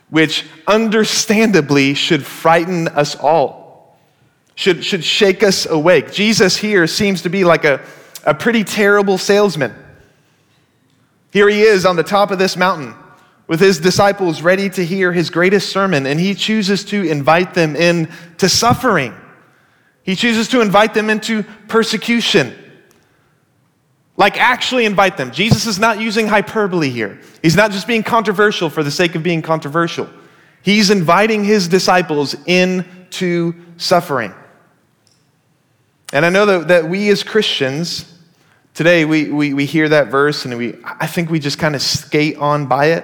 which 0.10 0.46
understandably 0.65 1.94
should 1.94 2.25
frighten 2.25 2.88
us 2.89 3.15
all, 3.15 3.98
should, 4.56 4.84
should 4.86 5.03
shake 5.03 5.44
us 5.44 5.65
awake. 5.65 6.12
Jesus 6.13 6.56
here 6.56 6.88
seems 6.88 7.24
to 7.24 7.29
be 7.29 7.44
like 7.44 7.65
a, 7.65 7.84
a 8.25 8.34
pretty 8.34 8.63
terrible 8.63 9.17
salesman. 9.17 9.75
Here 11.38 11.50
he 11.50 11.62
is 11.62 11.86
on 11.86 11.96
the 11.96 12.03
top 12.03 12.32
of 12.32 12.39
this 12.39 12.58
mountain 12.58 12.96
with 13.46 13.60
his 13.60 13.79
disciples 13.79 14.41
ready 14.41 14.72
to 14.72 14.84
hear 14.84 15.13
his 15.13 15.29
greatest 15.29 15.70
sermon, 15.70 16.08
and 16.08 16.20
he 16.20 16.34
chooses 16.34 16.84
to 16.86 17.03
invite 17.03 17.53
them 17.53 17.75
into 17.75 18.50
suffering. 18.50 19.13
He 20.01 20.15
chooses 20.15 20.48
to 20.48 20.62
invite 20.62 20.96
them 20.96 21.12
into 21.12 21.44
persecution. 21.67 22.56
Like, 24.15 24.41
actually 24.41 24.86
invite 24.86 25.15
them. 25.15 25.29
Jesus 25.29 25.67
is 25.67 25.77
not 25.77 26.01
using 26.01 26.25
hyperbole 26.25 26.89
here. 26.89 27.22
He's 27.44 27.56
not 27.56 27.70
just 27.70 27.86
being 27.86 28.01
controversial 28.01 28.72
for 28.72 28.82
the 28.82 28.89
sake 28.89 29.13
of 29.13 29.22
being 29.22 29.44
controversial. 29.44 30.10
He's 30.63 30.89
inviting 30.89 31.44
his 31.44 31.67
disciples 31.67 32.36
into 32.48 33.53
suffering. 33.77 34.34
And 36.12 36.25
I 36.25 36.29
know 36.29 36.48
that, 36.48 36.67
that 36.70 36.89
we 36.89 37.10
as 37.10 37.22
Christians, 37.22 38.16
today 38.77 39.05
we, 39.05 39.31
we, 39.31 39.55
we 39.55 39.65
hear 39.65 39.89
that 39.89 40.10
verse 40.10 40.46
and 40.46 40.55
we, 40.55 40.75
I 40.84 41.07
think 41.07 41.31
we 41.31 41.39
just 41.39 41.57
kind 41.57 41.74
of 41.74 41.81
skate 41.81 42.38
on 42.38 42.67
by 42.67 42.91
it. 42.91 43.03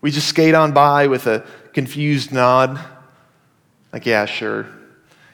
We 0.00 0.10
just 0.10 0.26
skate 0.26 0.56
on 0.56 0.72
by 0.72 1.06
with 1.06 1.28
a 1.28 1.46
confused 1.72 2.32
nod, 2.32 2.84
like, 3.92 4.06
yeah, 4.06 4.24
sure, 4.24 4.66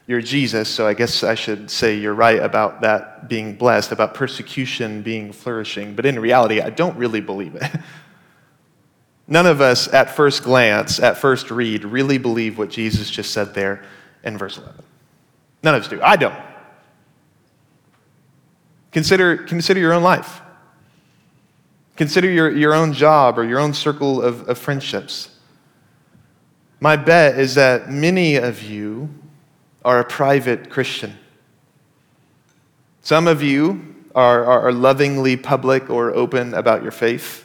you're 0.07 0.21
Jesus, 0.21 0.69
so 0.69 0.87
I 0.87 0.93
guess 0.93 1.25
I 1.25 1.35
should 1.35 1.71
say 1.71 1.97
you're 1.97 2.13
right 2.13 2.39
about 2.39 2.83
that 2.83 3.27
being 3.27 3.57
blessed, 3.57 3.91
about 3.91 4.13
persecution 4.13 5.01
being 5.01 5.33
flourishing. 5.33 5.95
But 5.95 6.05
in 6.05 6.21
reality, 6.21 6.61
I 6.61 6.69
don't 6.69 6.99
really 6.99 7.23
believe 7.23 7.55
it. 7.55 7.71
None 9.27 9.47
of 9.47 9.63
us, 9.63 9.89
at 9.95 10.15
first 10.15 10.43
glance, 10.43 11.01
at 11.01 11.17
first 11.17 11.51
read, 11.51 11.87
really 11.87 12.19
believe 12.19 12.59
what 12.59 12.69
Jesus 12.69 13.11
just 13.11 13.31
said 13.31 13.55
there 13.55 13.83
in 14.25 14.37
verse 14.37 14.59
11. 14.59 14.75
None 15.63 15.75
of 15.75 15.83
us 15.85 15.89
do. 15.89 16.03
I 16.03 16.17
don't. 16.17 16.54
Consider, 18.95 19.39
consider 19.39 19.81
your 19.81 19.93
own 19.93 20.05
life. 20.05 20.41
Consider 21.97 22.31
your, 22.31 22.51
your 22.57 22.75
own 22.75 22.93
job 22.93 23.39
or 23.39 23.45
your 23.45 23.59
own 23.59 23.75
circle 23.75 24.23
of, 24.23 24.49
of 24.49 24.57
friendships. 24.57 25.37
My 26.79 26.95
bet 26.95 27.37
is 27.37 27.57
that 27.57 27.91
many 27.91 28.37
of 28.37 28.63
you 28.63 29.13
are 29.85 29.99
a 29.99 30.05
private 30.05 30.71
Christian. 30.71 31.19
Some 33.03 33.27
of 33.27 33.43
you 33.43 33.97
are, 34.15 34.45
are, 34.45 34.73
lovingly 34.73 35.37
public 35.37 35.91
or 35.91 36.15
open 36.15 36.55
about 36.55 36.85
your 36.85 36.93
faith. 36.93 37.45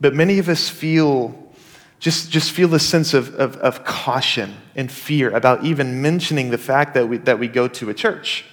But 0.00 0.14
many 0.14 0.38
of 0.38 0.48
us 0.48 0.68
feel 0.68 1.52
just, 1.98 2.30
just 2.30 2.52
feel 2.52 2.72
a 2.74 2.78
sense 2.78 3.14
of, 3.14 3.34
of, 3.34 3.56
of 3.56 3.84
caution 3.84 4.54
and 4.76 4.90
fear 4.90 5.30
about 5.30 5.64
even 5.64 6.00
mentioning 6.00 6.50
the 6.50 6.58
fact 6.58 6.94
that 6.94 7.08
we, 7.08 7.16
that 7.18 7.40
we 7.40 7.48
go 7.48 7.66
to 7.66 7.90
a 7.90 7.94
church. 7.94 8.44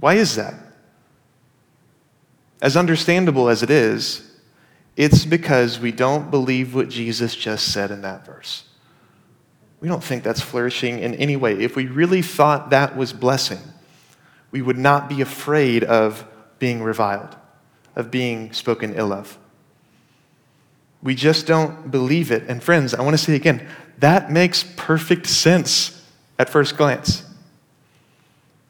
Why 0.00 0.14
is 0.14 0.36
that? 0.36 0.54
As 2.60 2.76
understandable 2.76 3.48
as 3.48 3.62
it 3.62 3.70
is, 3.70 4.24
it's 4.96 5.24
because 5.24 5.78
we 5.78 5.92
don't 5.92 6.30
believe 6.30 6.74
what 6.74 6.88
Jesus 6.88 7.34
just 7.34 7.72
said 7.72 7.90
in 7.90 8.02
that 8.02 8.26
verse. 8.26 8.64
We 9.80 9.88
don't 9.88 10.02
think 10.02 10.24
that's 10.24 10.40
flourishing 10.40 10.98
in 10.98 11.14
any 11.14 11.36
way. 11.36 11.52
If 11.60 11.76
we 11.76 11.86
really 11.86 12.22
thought 12.22 12.70
that 12.70 12.96
was 12.96 13.12
blessing, 13.12 13.60
we 14.50 14.60
would 14.60 14.78
not 14.78 15.08
be 15.08 15.20
afraid 15.20 15.84
of 15.84 16.24
being 16.58 16.82
reviled, 16.82 17.36
of 17.94 18.10
being 18.10 18.52
spoken 18.52 18.94
ill 18.94 19.12
of. 19.12 19.38
We 21.00 21.14
just 21.14 21.46
don't 21.46 21.92
believe 21.92 22.32
it. 22.32 22.44
And 22.48 22.60
friends, 22.60 22.92
I 22.92 23.02
want 23.02 23.14
to 23.16 23.22
say 23.22 23.36
again, 23.36 23.68
that 23.98 24.32
makes 24.32 24.64
perfect 24.76 25.28
sense 25.28 26.04
at 26.40 26.48
first 26.48 26.76
glance. 26.76 27.24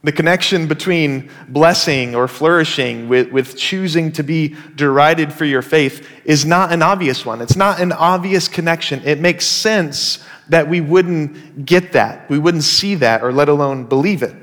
The 0.05 0.13
connection 0.13 0.69
between 0.69 1.29
blessing 1.49 2.15
or 2.15 2.29
flourishing 2.29 3.09
with, 3.09 3.33
with 3.33 3.57
choosing 3.57 4.13
to 4.13 4.23
be 4.23 4.55
derided 4.77 5.33
for 5.33 5.45
your 5.45 5.63
faith 5.63 6.09
is 6.25 6.47
not 6.47 6.73
an 6.73 6.83
obvious 6.83 7.27
one. 7.27 7.41
It's 7.41 7.57
not 7.57 7.81
an 7.81 7.91
obvious 7.91 8.47
connection. 8.47 9.03
It 9.05 9.19
makes 9.19 9.45
sense 9.45 10.25
that 10.51 10.69
we 10.69 10.81
wouldn't 10.81 11.67
get 11.67 11.93
that, 11.93 12.31
we 12.31 12.39
wouldn't 12.39 12.63
see 12.63 12.95
that, 12.97 13.23
or 13.23 13.33
let 13.33 13.49
alone 13.49 13.85
believe 13.85 14.23
it. 14.23 14.35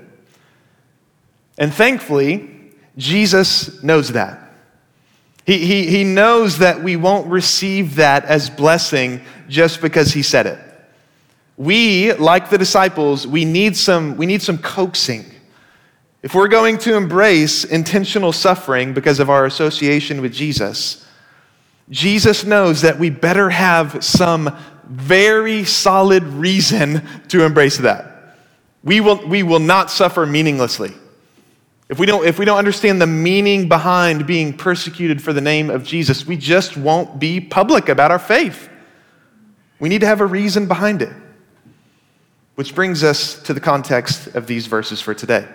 And 1.58 1.74
thankfully, 1.74 2.74
Jesus 2.98 3.82
knows 3.82 4.12
that. 4.12 4.42
He, 5.46 5.60
he, 5.60 5.88
he 5.88 6.04
knows 6.04 6.58
that 6.58 6.84
we 6.84 6.96
won't 6.96 7.28
receive 7.28 7.96
that 7.96 8.26
as 8.26 8.50
blessing 8.50 9.22
just 9.48 9.82
because 9.82 10.12
he 10.12 10.22
said 10.22 10.48
it. 10.48 10.60
We, 11.58 12.14
like 12.14 12.50
the 12.50 12.58
disciples, 12.58 13.26
we 13.26 13.46
need 13.46 13.78
some, 13.78 14.18
we 14.18 14.26
need 14.26 14.42
some 14.42 14.58
coaxing 14.58 15.26
if 16.26 16.34
we're 16.34 16.48
going 16.48 16.80
to 16.80 16.98
embrace 16.98 17.66
intentional 17.66 18.34
suffering 18.34 18.96
because 18.96 19.20
of 19.20 19.30
our 19.30 19.46
association 19.46 20.24
with 20.24 20.34
Jesus, 20.34 21.06
Jesus 21.92 22.44
knows 22.44 22.82
that 22.82 22.98
we 22.98 23.12
better 23.12 23.52
have 23.52 24.04
some 24.04 24.58
very 24.90 25.66
solid 25.66 26.24
reason 26.24 27.08
to 27.28 27.46
embrace 27.46 27.78
that. 27.78 28.34
We 28.84 29.02
will, 29.02 29.24
we 29.28 29.44
will 29.44 29.60
not 29.60 29.92
suffer 29.92 30.26
meaninglessly. 30.26 30.94
If 31.90 32.00
we, 32.00 32.08
don't, 32.08 32.26
if 32.26 32.40
we 32.40 32.46
don't 32.46 32.58
understand 32.58 33.00
the 33.00 33.06
meaning 33.06 33.70
behind 33.70 34.26
being 34.26 34.58
persecuted 34.58 35.22
for 35.22 35.32
the 35.32 35.42
name 35.42 35.70
of 35.70 35.84
Jesus, 35.84 36.26
we 36.26 36.38
just 36.38 36.76
won't 36.76 37.20
be 37.20 37.40
public 37.40 37.88
about 37.88 38.10
our 38.10 38.18
faith. 38.18 38.68
We 39.78 39.90
need 39.90 40.02
to 40.02 40.08
have 40.08 40.22
a 40.22 40.26
reason 40.26 40.68
behind 40.68 41.04
it. 41.04 41.14
Which 42.56 42.74
brings 42.74 43.04
us 43.04 43.40
to 43.44 43.54
the 43.54 43.60
context 43.60 44.34
of 44.34 44.48
these 44.48 44.66
verses 44.66 45.02
for 45.02 45.14
today. 45.14 45.48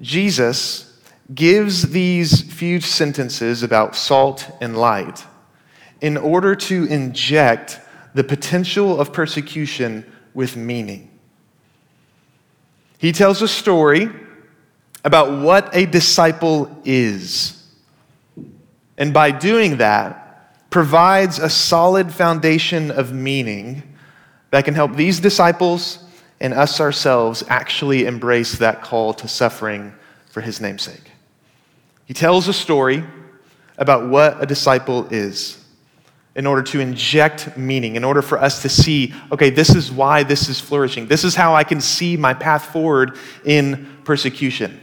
Jesus 0.00 1.00
gives 1.34 1.90
these 1.90 2.42
few 2.42 2.80
sentences 2.80 3.62
about 3.62 3.96
salt 3.96 4.50
and 4.60 4.76
light 4.76 5.24
in 6.00 6.16
order 6.16 6.54
to 6.54 6.84
inject 6.84 7.80
the 8.12 8.24
potential 8.24 9.00
of 9.00 9.12
persecution 9.12 10.04
with 10.34 10.56
meaning. 10.56 11.10
He 12.98 13.12
tells 13.12 13.42
a 13.42 13.48
story 13.48 14.10
about 15.04 15.42
what 15.42 15.74
a 15.74 15.86
disciple 15.86 16.80
is. 16.84 17.60
And 18.96 19.12
by 19.12 19.30
doing 19.30 19.78
that, 19.78 20.70
provides 20.70 21.38
a 21.38 21.48
solid 21.48 22.12
foundation 22.12 22.90
of 22.90 23.12
meaning 23.12 23.82
that 24.50 24.64
can 24.64 24.74
help 24.74 24.94
these 24.94 25.20
disciples 25.20 26.03
and 26.44 26.52
us 26.52 26.78
ourselves 26.78 27.42
actually 27.48 28.04
embrace 28.04 28.58
that 28.58 28.82
call 28.82 29.14
to 29.14 29.26
suffering 29.26 29.94
for 30.26 30.42
his 30.42 30.60
namesake. 30.60 31.10
He 32.04 32.12
tells 32.12 32.48
a 32.48 32.52
story 32.52 33.02
about 33.78 34.10
what 34.10 34.42
a 34.42 34.44
disciple 34.44 35.06
is 35.06 35.64
in 36.36 36.46
order 36.46 36.62
to 36.62 36.80
inject 36.80 37.56
meaning, 37.56 37.96
in 37.96 38.04
order 38.04 38.20
for 38.20 38.36
us 38.36 38.60
to 38.60 38.68
see, 38.68 39.14
okay, 39.32 39.48
this 39.48 39.74
is 39.74 39.90
why 39.90 40.22
this 40.22 40.50
is 40.50 40.60
flourishing. 40.60 41.06
This 41.06 41.24
is 41.24 41.34
how 41.34 41.54
I 41.54 41.64
can 41.64 41.80
see 41.80 42.14
my 42.14 42.34
path 42.34 42.66
forward 42.66 43.16
in 43.46 44.00
persecution. 44.04 44.78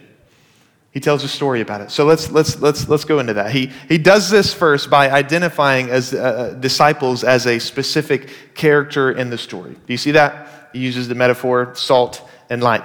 He 0.90 1.00
tells 1.00 1.24
a 1.24 1.28
story 1.28 1.62
about 1.62 1.82
it. 1.82 1.92
So 1.92 2.06
let's, 2.06 2.32
let's, 2.32 2.60
let's, 2.60 2.90
let's 2.90 3.06
go 3.06 3.20
into 3.20 3.36
that. 3.36 3.52
He, 3.52 3.72
he 3.88 4.00
does 4.00 4.32
this 4.32 4.52
first 4.52 4.90
by 4.90 5.12
identifying 5.12 5.92
as 5.92 6.12
uh, 6.12 6.58
disciples 6.60 7.24
as 7.24 7.46
a 7.46 7.60
specific 7.60 8.56
character 8.56 9.12
in 9.12 9.30
the 9.30 9.38
story. 9.38 9.74
Do 9.74 9.94
you 9.94 9.98
see 9.98 10.12
that? 10.12 10.61
He 10.74 10.80
uses 10.80 11.08
the 11.08 11.16
metaphor 11.16 11.74
salt 11.76 12.28
and 12.50 12.62
light. 12.62 12.84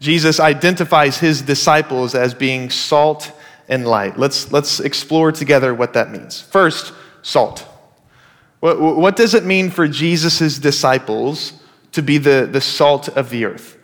Jesus 0.00 0.38
identifies 0.38 1.18
his 1.18 1.42
disciples 1.42 2.14
as 2.14 2.34
being 2.34 2.70
salt 2.70 3.32
and 3.68 3.86
light. 3.86 4.18
Let's, 4.18 4.52
let's 4.52 4.80
explore 4.80 5.32
together 5.32 5.74
what 5.74 5.94
that 5.94 6.10
means. 6.10 6.40
First, 6.40 6.92
salt. 7.22 7.66
What, 8.60 8.80
what 8.80 9.16
does 9.16 9.34
it 9.34 9.44
mean 9.44 9.70
for 9.70 9.88
Jesus' 9.88 10.58
disciples 10.58 11.52
to 11.92 12.02
be 12.02 12.18
the, 12.18 12.48
the 12.50 12.60
salt 12.60 13.08
of 13.08 13.30
the 13.30 13.44
earth? 13.44 13.77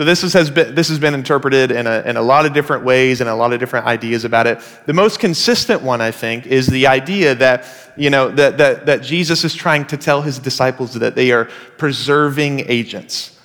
So 0.00 0.04
this 0.06 0.24
is, 0.24 0.32
has 0.32 0.48
been, 0.48 0.74
this 0.74 0.88
has 0.88 0.98
been 0.98 1.12
interpreted 1.12 1.70
in 1.70 1.86
a, 1.86 2.00
in 2.06 2.16
a 2.16 2.22
lot 2.22 2.46
of 2.46 2.54
different 2.54 2.84
ways 2.84 3.20
and 3.20 3.28
a 3.28 3.34
lot 3.34 3.52
of 3.52 3.60
different 3.60 3.84
ideas 3.84 4.24
about 4.24 4.46
it. 4.46 4.58
The 4.86 4.94
most 4.94 5.20
consistent 5.20 5.82
one, 5.82 6.00
I 6.00 6.10
think, 6.10 6.46
is 6.46 6.66
the 6.66 6.86
idea 6.86 7.34
that, 7.34 7.66
you 7.98 8.08
know, 8.08 8.30
that, 8.30 8.56
that, 8.56 8.86
that 8.86 9.02
Jesus 9.02 9.44
is 9.44 9.54
trying 9.54 9.84
to 9.88 9.98
tell 9.98 10.22
his 10.22 10.38
disciples 10.38 10.94
that 10.94 11.16
they 11.16 11.32
are 11.32 11.50
preserving 11.76 12.60
agents. 12.60 13.38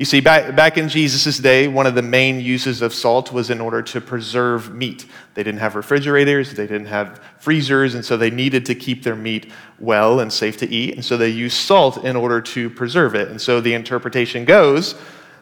You 0.00 0.04
see, 0.04 0.18
back, 0.18 0.56
back 0.56 0.78
in 0.78 0.88
Jesus' 0.88 1.38
day, 1.38 1.68
one 1.68 1.86
of 1.86 1.94
the 1.94 2.02
main 2.02 2.40
uses 2.40 2.82
of 2.82 2.92
salt 2.92 3.32
was 3.32 3.48
in 3.48 3.60
order 3.60 3.80
to 3.80 4.00
preserve 4.00 4.74
meat. 4.74 5.06
They 5.34 5.44
didn't 5.44 5.60
have 5.60 5.76
refrigerators, 5.76 6.54
they 6.54 6.66
didn't 6.66 6.88
have 6.88 7.20
freezers, 7.38 7.94
and 7.94 8.04
so 8.04 8.16
they 8.16 8.30
needed 8.30 8.66
to 8.66 8.74
keep 8.74 9.04
their 9.04 9.14
meat 9.14 9.52
well 9.78 10.18
and 10.18 10.32
safe 10.32 10.56
to 10.56 10.68
eat. 10.68 10.94
And 10.94 11.04
so 11.04 11.16
they 11.16 11.28
used 11.28 11.56
salt 11.56 12.04
in 12.04 12.16
order 12.16 12.40
to 12.40 12.68
preserve 12.68 13.14
it. 13.14 13.28
And 13.28 13.40
so 13.40 13.60
the 13.60 13.74
interpretation 13.74 14.44
goes 14.44 14.96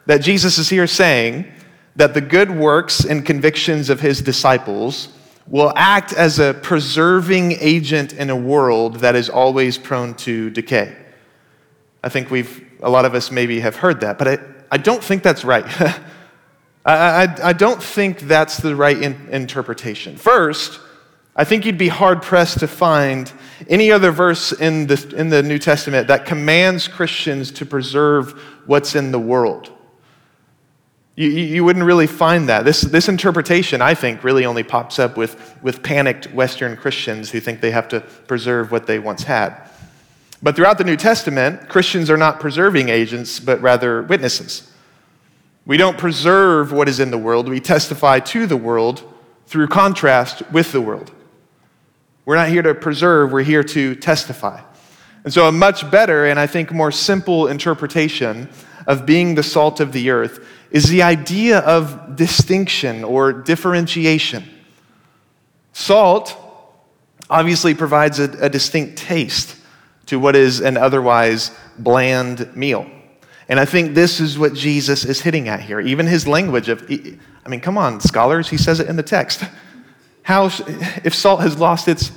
that 0.07 0.19
Jesus 0.19 0.59
is 0.59 0.69
here 0.69 0.87
saying 0.87 1.47
that 1.97 2.15
the 2.15 2.21
good 2.21 2.51
works 2.51 3.05
and 3.05 3.25
convictions 3.25 3.91
of 3.91 4.01
his 4.01 4.23
disciples 4.23 5.09
will 5.47 5.73
act 5.77 6.13
as 6.13 6.39
a 6.39 6.55
preserving 6.55 7.53
agent 7.53 8.13
in 8.13 8.31
a 8.31 8.37
world 8.37 8.97
that 8.97 9.15
is 9.15 9.29
always 9.29 9.77
prone 9.77 10.15
to 10.15 10.51
decay. 10.51 10.97
I 12.03 12.09
think 12.09 12.31
we've, 12.31 12.65
a 12.81 12.91
lot 12.91 13.05
of 13.05 13.15
us 13.15 13.31
maybe 13.31 13.61
have 13.61 13.77
heard 13.77 14.01
that, 14.01 14.19
but 14.19 14.29
I, 14.29 14.39
I 14.71 14.79
don't 14.79 15.03
think 15.03 15.23
that's 15.23 15.45
right. 15.45 15.65
I, 16.85 16.95
I, 16.95 17.49
I, 17.49 17.53
don't 17.53 17.83
think 17.83 18.21
that's 18.21 18.57
the 18.57 18.75
right 18.75 19.01
in, 19.01 19.29
interpretation. 19.31 20.17
First, 20.17 20.81
I 21.37 21.45
think 21.45 21.65
you'd 21.65 21.79
be 21.79 21.89
hard 21.89 22.23
pressed 22.23 22.61
to 22.61 22.69
find 22.69 23.33
any 23.69 23.93
other 23.93 24.11
verse 24.11 24.53
in 24.53 24.87
the, 24.87 25.15
in 25.17 25.29
the 25.29 25.43
New 25.43 25.59
Testament 25.59 26.09
that 26.09 26.27
commands 26.27 26.89
Christians 26.89 27.51
to 27.53 27.67
preserve 27.67 28.33
what's 28.67 28.95
in 28.95 29.13
the 29.13 29.19
world. 29.19 29.72
You, 31.15 31.29
you 31.29 31.65
wouldn't 31.65 31.85
really 31.85 32.07
find 32.07 32.49
that. 32.49 32.65
This, 32.65 32.81
this 32.81 33.09
interpretation, 33.09 33.83
I 33.83 33.95
think, 33.95 34.25
really 34.25 34.47
only 34.47 34.63
pops 34.63 34.99
up 34.99 35.17
with, 35.17 35.59
with 35.63 35.83
panicked 35.83 36.33
Western 36.33 36.77
Christians 36.77 37.31
who 37.31 37.41
think 37.41 37.61
they 37.61 37.71
have 37.71 37.89
to 37.89 38.01
preserve 38.01 38.71
what 38.71 38.87
they 38.87 38.99
once 38.99 39.25
had. 39.25 39.55
But 40.43 40.57
throughout 40.57 40.79
the 40.79 40.85
New 40.85 40.97
Testament, 40.97 41.69
Christians 41.69 42.11
are 42.11 42.17
not 42.17 42.41
preserving 42.41 42.89
agents, 42.89 43.39
but 43.39 43.61
rather 43.61 44.03
witnesses. 44.03 44.73
We 45.67 45.77
don't 45.77 45.99
preserve 45.99 46.73
what 46.73 46.89
is 46.89 46.99
in 46.99 47.11
the 47.11 47.19
world, 47.19 47.49
we 47.49 47.61
testify 47.61 48.19
to 48.21 48.47
the 48.47 48.57
world 48.57 49.09
through 49.47 49.69
contrast 49.69 50.43
with 50.51 50.73
the 50.73 50.81
world. 50.81 51.13
We're 52.25 52.37
not 52.37 52.49
here 52.49 52.63
to 52.63 52.75
preserve, 52.75 53.33
we're 53.33 53.43
here 53.43 53.63
to 53.63 53.95
testify. 53.95 54.63
And 55.25 55.33
so, 55.33 55.47
a 55.47 55.53
much 55.53 55.89
better 55.89 56.27
and 56.27 56.41
I 56.41 56.49
think 56.49 56.73
more 56.73 56.91
simple 56.91 57.47
interpretation 57.47 58.49
of 58.89 59.07
being 59.07 59.37
the 59.37 59.43
salt 59.45 59.79
of 59.79 59.93
the 59.93 60.11
earth 60.11 60.45
is 60.73 60.89
the 60.89 61.03
idea 61.03 61.59
of 61.59 62.17
distinction 62.17 63.05
or 63.05 63.33
differentiation. 63.33 64.43
Salt 65.75 66.37
obviously 67.29 67.75
provides 67.75 68.19
a, 68.19 68.25
a 68.45 68.49
distinct 68.49 68.97
taste 68.97 69.57
to 70.07 70.19
what 70.19 70.35
is 70.35 70.61
an 70.61 70.77
otherwise 70.77 71.51
bland 71.79 72.57
meal. 72.57 72.91
And 73.49 73.61
I 73.61 73.67
think 73.67 73.95
this 73.95 74.19
is 74.19 74.39
what 74.39 74.55
Jesus 74.55 75.05
is 75.05 75.21
hitting 75.21 75.49
at 75.49 75.61
here. 75.61 75.79
Even 75.79 76.07
his 76.07 76.27
language 76.27 76.71
of, 76.71 76.83
I 76.91 77.49
mean, 77.49 77.61
come 77.61 77.77
on, 77.77 78.01
scholars, 78.01 78.49
he 78.49 78.57
says 78.57 78.81
it 78.81 78.89
in 78.89 78.97
the 78.97 79.03
text. 79.03 79.45
How, 80.23 80.47
if 81.05 81.15
salt 81.15 81.43
has 81.43 81.59
lost 81.59 81.87
its, 81.87 82.13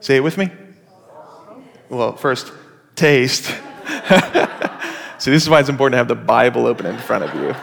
say 0.00 0.16
it 0.16 0.20
with 0.20 0.36
me? 0.36 0.50
Well, 1.88 2.16
first, 2.16 2.52
taste. 2.96 3.44
so, 5.18 5.30
this 5.30 5.42
is 5.42 5.48
why 5.48 5.60
it's 5.60 5.70
important 5.70 5.94
to 5.94 5.98
have 5.98 6.08
the 6.08 6.14
Bible 6.14 6.66
open 6.66 6.84
in 6.84 6.98
front 6.98 7.24
of 7.24 7.34
you. 7.34 7.54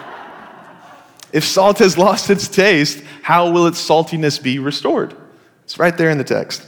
If 1.36 1.44
salt 1.44 1.80
has 1.80 1.98
lost 1.98 2.30
its 2.30 2.48
taste, 2.48 3.04
how 3.22 3.52
will 3.52 3.68
its 3.68 3.86
saltiness 3.86 4.42
be 4.42 4.58
restored? 4.58 5.14
It's 5.66 5.78
right 5.78 5.98
there 5.98 6.10
in 6.10 6.18
the 6.18 6.24
text. 6.24 6.66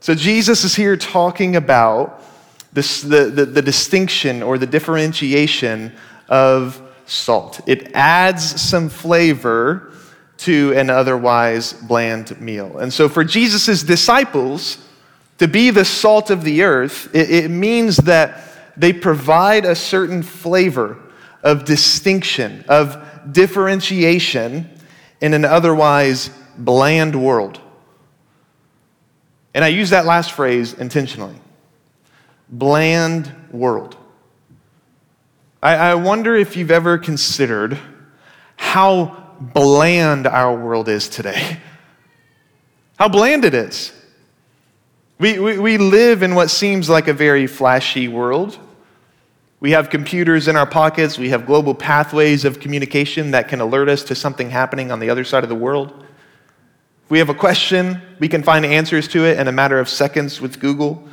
So 0.00 0.14
Jesus 0.14 0.64
is 0.64 0.74
here 0.74 0.96
talking 0.96 1.54
about 1.54 2.24
this, 2.72 3.02
the, 3.02 3.26
the, 3.26 3.44
the 3.44 3.60
distinction 3.60 4.42
or 4.42 4.56
the 4.56 4.66
differentiation 4.66 5.92
of 6.30 6.80
salt. 7.04 7.60
It 7.66 7.94
adds 7.94 8.58
some 8.58 8.88
flavor 8.88 9.92
to 10.38 10.72
an 10.74 10.88
otherwise 10.88 11.74
bland 11.74 12.40
meal. 12.40 12.78
And 12.78 12.90
so 12.90 13.06
for 13.10 13.22
Jesus' 13.22 13.82
disciples, 13.82 14.78
to 15.36 15.46
be 15.46 15.68
the 15.68 15.84
salt 15.84 16.30
of 16.30 16.42
the 16.42 16.62
earth, 16.62 17.14
it, 17.14 17.30
it 17.30 17.50
means 17.50 17.98
that 17.98 18.40
they 18.78 18.94
provide 18.94 19.66
a 19.66 19.74
certain 19.74 20.22
flavor 20.22 20.96
of 21.42 21.66
distinction, 21.66 22.64
of 22.66 23.03
differentiation 23.32 24.70
in 25.20 25.34
an 25.34 25.44
otherwise 25.44 26.30
bland 26.58 27.14
world. 27.20 27.60
And 29.54 29.64
I 29.64 29.68
use 29.68 29.90
that 29.90 30.04
last 30.04 30.32
phrase 30.32 30.74
intentionally 30.74 31.36
bland 32.48 33.32
world. 33.50 33.96
I, 35.62 35.74
I, 35.76 35.94
wonder 35.94 36.36
if 36.36 36.56
you've 36.56 36.70
ever 36.70 36.98
considered 36.98 37.78
how 38.56 39.34
bland 39.40 40.26
our 40.26 40.54
world 40.54 40.88
is 40.88 41.08
today. 41.08 41.58
How 42.96 43.08
bland 43.08 43.44
it 43.44 43.54
is. 43.54 43.92
We, 45.18 45.40
we, 45.40 45.58
we 45.58 45.78
live 45.78 46.22
in 46.22 46.36
what 46.36 46.48
seems 46.48 46.88
like 46.88 47.08
a 47.08 47.12
very 47.12 47.48
flashy 47.48 48.06
world. 48.06 48.56
We 49.60 49.70
have 49.70 49.88
computers 49.88 50.48
in 50.48 50.56
our 50.56 50.66
pockets. 50.66 51.16
We 51.16 51.30
have 51.30 51.46
global 51.46 51.74
pathways 51.74 52.44
of 52.44 52.60
communication 52.60 53.30
that 53.30 53.48
can 53.48 53.60
alert 53.60 53.88
us 53.88 54.02
to 54.04 54.14
something 54.14 54.50
happening 54.50 54.90
on 54.90 55.00
the 55.00 55.08
other 55.08 55.24
side 55.24 55.42
of 55.42 55.48
the 55.48 55.54
world. 55.54 56.04
If 57.04 57.10
we 57.10 57.18
have 57.18 57.28
a 57.28 57.34
question, 57.34 58.00
we 58.18 58.28
can 58.28 58.42
find 58.42 58.64
answers 58.64 59.08
to 59.08 59.24
it 59.24 59.38
in 59.38 59.48
a 59.48 59.52
matter 59.52 59.78
of 59.78 59.88
seconds 59.88 60.40
with 60.40 60.60
Google. 60.60 61.08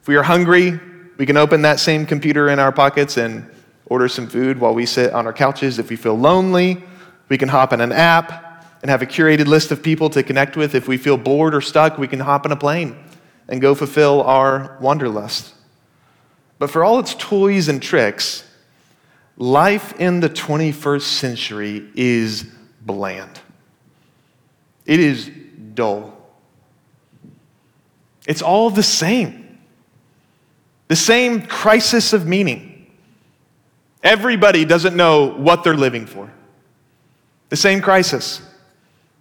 If 0.00 0.08
we 0.08 0.16
are 0.16 0.22
hungry, 0.22 0.80
we 1.18 1.26
can 1.26 1.36
open 1.36 1.62
that 1.62 1.78
same 1.78 2.06
computer 2.06 2.48
in 2.48 2.58
our 2.58 2.72
pockets 2.72 3.16
and 3.16 3.48
order 3.86 4.08
some 4.08 4.26
food 4.26 4.58
while 4.58 4.74
we 4.74 4.86
sit 4.86 5.12
on 5.12 5.26
our 5.26 5.32
couches. 5.32 5.78
If 5.78 5.90
we 5.90 5.96
feel 5.96 6.18
lonely, 6.18 6.82
we 7.28 7.38
can 7.38 7.48
hop 7.48 7.72
in 7.72 7.80
an 7.80 7.92
app 7.92 8.66
and 8.82 8.90
have 8.90 9.02
a 9.02 9.06
curated 9.06 9.46
list 9.46 9.70
of 9.70 9.82
people 9.82 10.10
to 10.10 10.22
connect 10.22 10.56
with. 10.56 10.74
If 10.74 10.88
we 10.88 10.96
feel 10.96 11.16
bored 11.16 11.54
or 11.54 11.60
stuck, 11.60 11.98
we 11.98 12.08
can 12.08 12.18
hop 12.20 12.46
in 12.46 12.52
a 12.52 12.56
plane 12.56 12.96
and 13.48 13.60
go 13.60 13.74
fulfill 13.74 14.22
our 14.22 14.76
wanderlust. 14.80 15.54
But 16.62 16.70
for 16.70 16.84
all 16.84 17.00
its 17.00 17.16
toys 17.16 17.66
and 17.66 17.82
tricks, 17.82 18.48
life 19.36 19.98
in 19.98 20.20
the 20.20 20.30
21st 20.30 21.02
century 21.02 21.90
is 21.96 22.44
bland. 22.80 23.40
It 24.86 25.00
is 25.00 25.28
dull. 25.74 26.16
It's 28.28 28.42
all 28.42 28.70
the 28.70 28.84
same. 28.84 29.58
The 30.86 30.94
same 30.94 31.42
crisis 31.46 32.12
of 32.12 32.28
meaning. 32.28 32.86
Everybody 34.04 34.64
doesn't 34.64 34.94
know 34.94 35.32
what 35.32 35.64
they're 35.64 35.74
living 35.74 36.06
for. 36.06 36.32
The 37.48 37.56
same 37.56 37.80
crisis. 37.80 38.40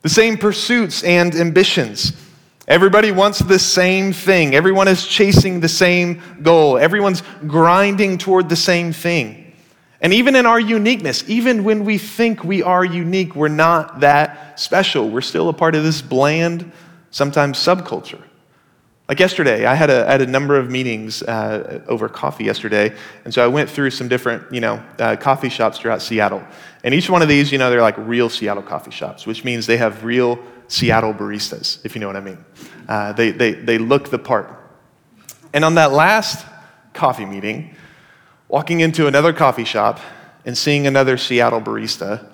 The 0.04 0.10
same 0.10 0.38
pursuits 0.38 1.04
and 1.04 1.34
ambitions. 1.34 2.13
Everybody 2.71 3.12
wants 3.12 3.39
the 3.39 3.60
same 3.60 4.13
thing. 4.13 4.55
Everyone 4.55 4.88
is 4.88 5.05
chasing 5.05 5.60
the 5.60 5.67
same 5.67 6.21
goal. 6.41 6.77
Everyone's 6.77 7.21
grinding 7.45 8.17
toward 8.17 8.47
the 8.47 8.55
same 8.55 8.93
thing. 8.93 9.53
And 9.99 10.13
even 10.13 10.38
in 10.38 10.45
our 10.45 10.57
uniqueness, 10.57 11.25
even 11.27 11.65
when 11.65 11.84
we 11.84 11.97
think 11.97 12.45
we 12.45 12.63
are 12.63 12.86
unique, 12.86 13.36
we're 13.36 13.49
not 13.49 13.99
that 13.99 14.57
special. 14.57 15.10
We're 15.10 15.19
still 15.19 15.49
a 15.49 15.53
part 15.53 15.75
of 15.75 15.84
this 15.84 16.01
bland, 16.01 16.71
sometimes 17.10 17.57
subculture. 17.57 18.21
Like 19.10 19.19
yesterday, 19.19 19.65
I 19.65 19.75
had 19.75 19.89
had 19.89 20.21
a 20.21 20.25
number 20.25 20.55
of 20.55 20.71
meetings 20.71 21.23
uh, 21.23 21.84
over 21.89 22.07
coffee 22.07 22.45
yesterday, 22.45 22.95
and 23.25 23.34
so 23.34 23.43
I 23.43 23.47
went 23.47 23.69
through 23.69 23.89
some 23.89 24.07
different, 24.07 24.49
you 24.53 24.62
know, 24.62 24.81
uh, 24.97 25.17
coffee 25.17 25.49
shops 25.49 25.77
throughout 25.77 26.01
Seattle. 26.01 26.41
And 26.86 26.93
each 26.93 27.10
one 27.10 27.21
of 27.21 27.27
these, 27.27 27.51
you 27.51 27.57
know, 27.57 27.69
they're 27.69 27.81
like 27.81 27.97
real 27.97 28.29
Seattle 28.29 28.63
coffee 28.63 28.91
shops, 28.91 29.27
which 29.27 29.43
means 29.43 29.67
they 29.67 29.75
have 29.75 30.05
real 30.05 30.39
Seattle 30.71 31.13
baristas, 31.13 31.84
if 31.84 31.95
you 31.95 31.99
know 31.99 32.07
what 32.07 32.15
I 32.15 32.21
mean. 32.21 32.38
Uh, 32.88 33.12
they, 33.12 33.31
they, 33.31 33.51
they 33.51 33.77
look 33.77 34.10
the 34.10 34.17
part. 34.17 34.49
And 35.53 35.65
on 35.65 35.75
that 35.75 35.91
last 35.91 36.45
coffee 36.93 37.25
meeting, 37.25 37.75
walking 38.47 38.79
into 38.79 39.05
another 39.05 39.34
coffee 39.34 39.65
shop 39.65 39.99
and 40.45 40.57
seeing 40.57 40.88
another 40.88 41.17
Seattle 41.17 41.60
barista, 41.60 42.25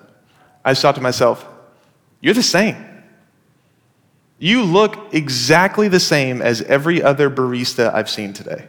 I 0.64 0.74
thought 0.74 0.94
to 0.94 1.00
myself, 1.00 1.44
you're 2.20 2.32
the 2.32 2.44
same. 2.44 2.76
You 4.38 4.62
look 4.62 5.12
exactly 5.12 5.88
the 5.88 5.98
same 5.98 6.40
as 6.40 6.62
every 6.62 7.02
other 7.02 7.28
barista 7.28 7.92
I've 7.92 8.08
seen 8.08 8.32
today. 8.32 8.68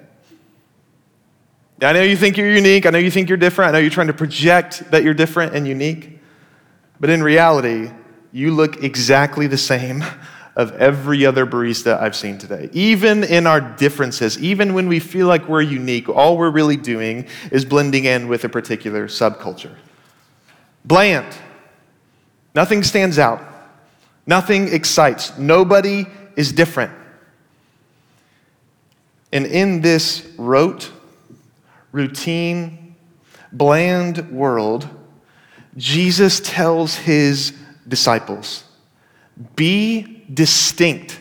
I 1.79 1.93
know 1.93 2.01
you 2.01 2.17
think 2.17 2.37
you're 2.37 2.49
unique. 2.51 2.87
I 2.87 2.89
know 2.89 2.97
you 2.97 3.11
think 3.11 3.29
you're 3.29 3.37
different. 3.37 3.69
I 3.69 3.71
know 3.73 3.77
you're 3.77 3.91
trying 3.91 4.07
to 4.07 4.13
project 4.13 4.89
that 4.89 5.03
you're 5.03 5.13
different 5.13 5.53
and 5.53 5.67
unique. 5.67 6.19
But 6.99 7.11
in 7.11 7.21
reality, 7.21 7.91
you 8.31 8.51
look 8.51 8.83
exactly 8.83 9.47
the 9.47 9.57
same 9.57 10.03
of 10.55 10.73
every 10.73 11.25
other 11.25 11.45
barista 11.45 11.99
I've 11.99 12.15
seen 12.15 12.37
today. 12.37 12.69
Even 12.73 13.23
in 13.23 13.47
our 13.47 13.61
differences, 13.61 14.37
even 14.39 14.73
when 14.73 14.87
we 14.87 14.99
feel 14.99 15.27
like 15.27 15.47
we're 15.47 15.61
unique, 15.61 16.09
all 16.09 16.37
we're 16.37 16.49
really 16.49 16.77
doing 16.77 17.27
is 17.51 17.63
blending 17.63 18.05
in 18.05 18.27
with 18.27 18.43
a 18.43 18.49
particular 18.49 19.07
subculture. 19.07 19.75
Bland. 20.83 21.33
Nothing 22.55 22.83
stands 22.83 23.17
out. 23.19 23.41
Nothing 24.25 24.73
excites. 24.73 25.37
Nobody 25.37 26.05
is 26.35 26.51
different. 26.51 26.91
And 29.31 29.45
in 29.45 29.81
this 29.81 30.27
rote, 30.37 30.91
routine, 31.91 32.95
bland 33.51 34.29
world, 34.31 34.89
Jesus 35.77 36.39
tells 36.39 36.95
his 36.95 37.53
disciples. 37.89 38.63
Be 39.55 40.23
distinct. 40.33 41.19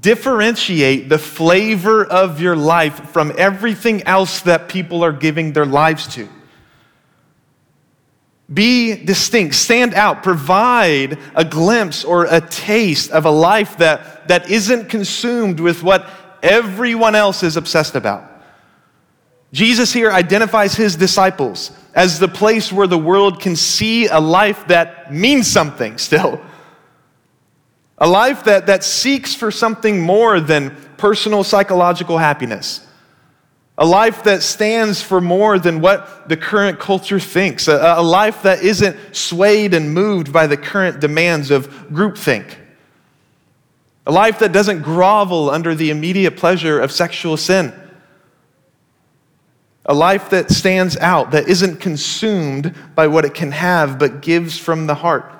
Differentiate 0.00 1.08
the 1.08 1.18
flavor 1.18 2.04
of 2.04 2.40
your 2.40 2.56
life 2.56 3.10
from 3.10 3.32
everything 3.36 4.02
else 4.02 4.40
that 4.42 4.68
people 4.68 5.04
are 5.04 5.12
giving 5.12 5.52
their 5.52 5.66
lives 5.66 6.08
to. 6.14 6.28
Be 8.52 8.94
distinct, 8.94 9.56
stand 9.56 9.94
out, 9.94 10.22
provide 10.22 11.18
a 11.34 11.44
glimpse 11.44 12.04
or 12.04 12.26
a 12.26 12.40
taste 12.40 13.10
of 13.10 13.24
a 13.24 13.30
life 13.30 13.78
that, 13.78 14.28
that 14.28 14.48
isn't 14.50 14.88
consumed 14.88 15.58
with 15.58 15.82
what 15.82 16.08
everyone 16.42 17.16
else 17.16 17.42
is 17.42 17.56
obsessed 17.56 17.96
about. 17.96 18.35
Jesus 19.56 19.90
here 19.90 20.12
identifies 20.12 20.74
his 20.74 20.96
disciples 20.96 21.70
as 21.94 22.18
the 22.18 22.28
place 22.28 22.70
where 22.70 22.86
the 22.86 22.98
world 22.98 23.40
can 23.40 23.56
see 23.56 24.06
a 24.06 24.20
life 24.20 24.68
that 24.68 25.10
means 25.10 25.50
something 25.50 25.96
still. 25.96 26.42
A 27.96 28.06
life 28.06 28.44
that, 28.44 28.66
that 28.66 28.84
seeks 28.84 29.34
for 29.34 29.50
something 29.50 29.98
more 29.98 30.40
than 30.40 30.76
personal 30.98 31.42
psychological 31.42 32.18
happiness. 32.18 32.86
A 33.78 33.86
life 33.86 34.24
that 34.24 34.42
stands 34.42 35.00
for 35.00 35.22
more 35.22 35.58
than 35.58 35.80
what 35.80 36.28
the 36.28 36.36
current 36.36 36.78
culture 36.78 37.18
thinks. 37.18 37.66
A, 37.66 37.94
a 37.96 38.02
life 38.02 38.42
that 38.42 38.62
isn't 38.62 39.16
swayed 39.16 39.72
and 39.72 39.94
moved 39.94 40.34
by 40.34 40.46
the 40.46 40.58
current 40.58 41.00
demands 41.00 41.50
of 41.50 41.68
groupthink. 41.88 42.56
A 44.06 44.12
life 44.12 44.38
that 44.40 44.52
doesn't 44.52 44.82
grovel 44.82 45.48
under 45.48 45.74
the 45.74 45.88
immediate 45.88 46.36
pleasure 46.36 46.78
of 46.78 46.92
sexual 46.92 47.38
sin. 47.38 47.72
A 49.86 49.94
life 49.94 50.30
that 50.30 50.50
stands 50.50 50.96
out, 50.96 51.30
that 51.30 51.48
isn't 51.48 51.76
consumed 51.76 52.74
by 52.94 53.06
what 53.06 53.24
it 53.24 53.34
can 53.34 53.52
have, 53.52 53.98
but 53.98 54.20
gives 54.20 54.58
from 54.58 54.86
the 54.86 54.96
heart. 54.96 55.32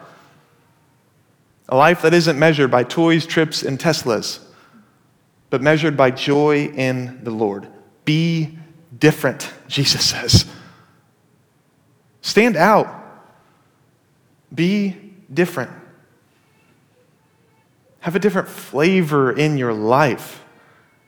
A 1.68 1.76
life 1.76 2.02
that 2.02 2.14
isn't 2.14 2.38
measured 2.38 2.70
by 2.70 2.84
toys, 2.84 3.26
trips, 3.26 3.64
and 3.64 3.76
Teslas, 3.76 4.38
but 5.50 5.60
measured 5.60 5.96
by 5.96 6.12
joy 6.12 6.66
in 6.66 7.24
the 7.24 7.32
Lord. 7.32 7.66
Be 8.04 8.56
different, 8.96 9.52
Jesus 9.68 10.08
says. 10.08 10.46
Stand 12.20 12.56
out. 12.56 13.04
Be 14.54 14.96
different. 15.32 15.70
Have 18.00 18.14
a 18.14 18.20
different 18.20 18.48
flavor 18.48 19.32
in 19.32 19.58
your 19.58 19.72
life. 19.72 20.44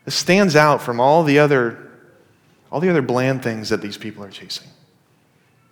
It 0.05 0.11
stands 0.11 0.55
out 0.57 0.81
from 0.81 0.99
all 0.99 1.23
the 1.23 1.39
other, 1.39 1.88
all 2.71 2.79
the 2.79 2.89
other 2.89 3.01
bland 3.01 3.43
things 3.43 3.69
that 3.69 3.81
these 3.81 3.97
people 3.97 4.23
are 4.23 4.29
chasing. 4.29 4.67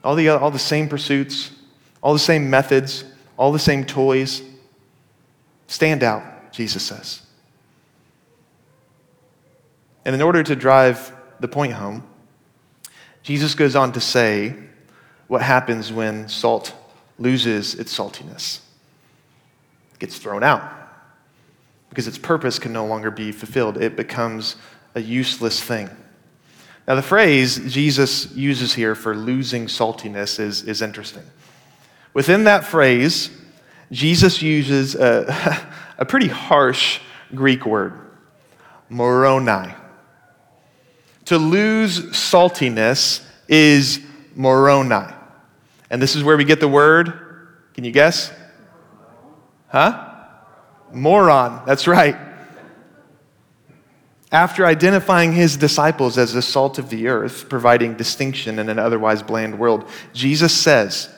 All 0.03 0.15
the, 0.15 0.29
all 0.29 0.51
the 0.51 0.60
same 0.60 0.88
pursuits, 0.88 1.51
all 2.01 2.13
the 2.13 2.19
same 2.19 2.49
methods, 2.49 3.03
all 3.38 3.51
the 3.51 3.60
same 3.60 3.86
toys. 3.86 4.41
Stand 5.67 6.03
out, 6.03 6.51
Jesus 6.51 6.83
says. 6.83 7.21
And 10.05 10.15
in 10.15 10.21
order 10.21 10.41
to 10.41 10.55
drive 10.55 11.12
the 11.39 11.47
point 11.47 11.73
home, 11.73 12.03
Jesus 13.23 13.53
goes 13.55 13.75
on 13.75 13.91
to 13.91 13.99
say 13.99 14.55
what 15.27 15.41
happens 15.41 15.91
when 15.91 16.29
salt 16.29 16.73
loses 17.19 17.75
its 17.75 17.95
saltiness. 17.95 18.62
It 19.93 19.99
gets 19.99 20.17
thrown 20.17 20.43
out 20.43 20.63
because 21.89 22.07
its 22.07 22.17
purpose 22.17 22.57
can 22.60 22.71
no 22.71 22.86
longer 22.86 23.12
be 23.12 23.31
fulfilled. 23.31 23.77
It 23.81 23.95
becomes 23.95 24.55
a 24.95 25.01
useless 25.01 25.62
thing. 25.62 25.89
Now, 26.88 26.95
the 26.95 27.02
phrase 27.02 27.60
Jesus 27.71 28.32
uses 28.34 28.73
here 28.73 28.95
for 28.95 29.13
losing 29.13 29.65
saltiness 29.65 30.39
is, 30.39 30.63
is 30.63 30.82
interesting. 30.82 31.23
Within 32.13 32.45
that 32.45 32.63
phrase, 32.63 33.30
Jesus 33.91 34.41
uses 34.41 34.95
a, 34.95 35.67
a 35.97 36.06
pretty 36.06 36.30
harsh 36.30 37.00
Greek 37.36 37.65
word, 37.65 37.93
moroni. 38.88 39.73
To 41.26 41.38
lose 41.38 42.06
saltiness 42.12 43.21
is 43.50 44.00
moroni. 44.34 45.13
And 45.89 46.02
this 46.02 46.15
is 46.15 46.23
where 46.23 46.38
we 46.38 46.45
get 46.45 46.62
the 46.62 46.69
word. 46.69 47.13
Can 47.73 47.84
you 47.84 47.91
guess? 47.91 48.32
Huh? 49.67 50.13
Moron. 50.93 51.63
That's 51.65 51.86
right. 51.86 52.15
After 54.31 54.65
identifying 54.65 55.31
his 55.31 55.55
disciples 55.55 56.17
as 56.17 56.33
the 56.33 56.41
salt 56.41 56.77
of 56.79 56.89
the 56.89 57.07
earth, 57.07 57.47
providing 57.47 57.93
distinction 57.95 58.59
in 58.59 58.67
an 58.67 58.77
otherwise 58.77 59.23
bland 59.23 59.57
world, 59.57 59.87
Jesus 60.13 60.53
says 60.53 61.09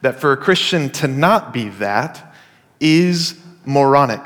that 0.00 0.20
for 0.20 0.32
a 0.32 0.36
Christian 0.36 0.90
to 0.90 1.06
not 1.06 1.52
be 1.52 1.68
that 1.68 2.34
is 2.80 3.38
moronic. 3.64 4.22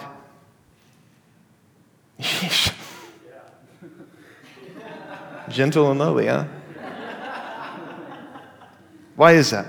Gentle 5.50 5.90
and 5.90 6.00
lowly, 6.00 6.28
huh? 6.28 6.46
Why 9.16 9.32
is 9.32 9.50
that? 9.50 9.66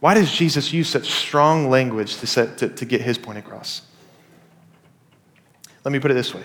Why 0.00 0.12
does 0.12 0.30
Jesus 0.30 0.74
use 0.74 0.90
such 0.90 1.10
strong 1.10 1.70
language 1.70 2.16
to, 2.18 2.26
set, 2.26 2.58
to, 2.58 2.68
to 2.68 2.84
get 2.84 3.00
his 3.00 3.16
point 3.16 3.38
across? 3.38 3.80
Let 5.84 5.92
me 5.92 5.98
put 5.98 6.10
it 6.10 6.14
this 6.14 6.34
way 6.34 6.44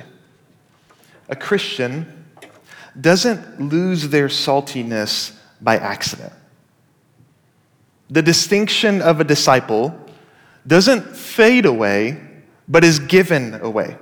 a 1.29 1.35
Christian 1.35 2.25
doesn't 2.99 3.59
lose 3.59 4.09
their 4.09 4.27
saltiness 4.27 5.35
by 5.61 5.77
accident. 5.77 6.33
The 8.09 8.21
distinction 8.21 9.01
of 9.01 9.19
a 9.19 9.23
disciple 9.23 9.99
doesn't 10.67 11.15
fade 11.15 11.65
away, 11.65 12.21
but 12.67 12.83
is 12.83 12.99
given 12.99 13.55
away. 13.55 13.97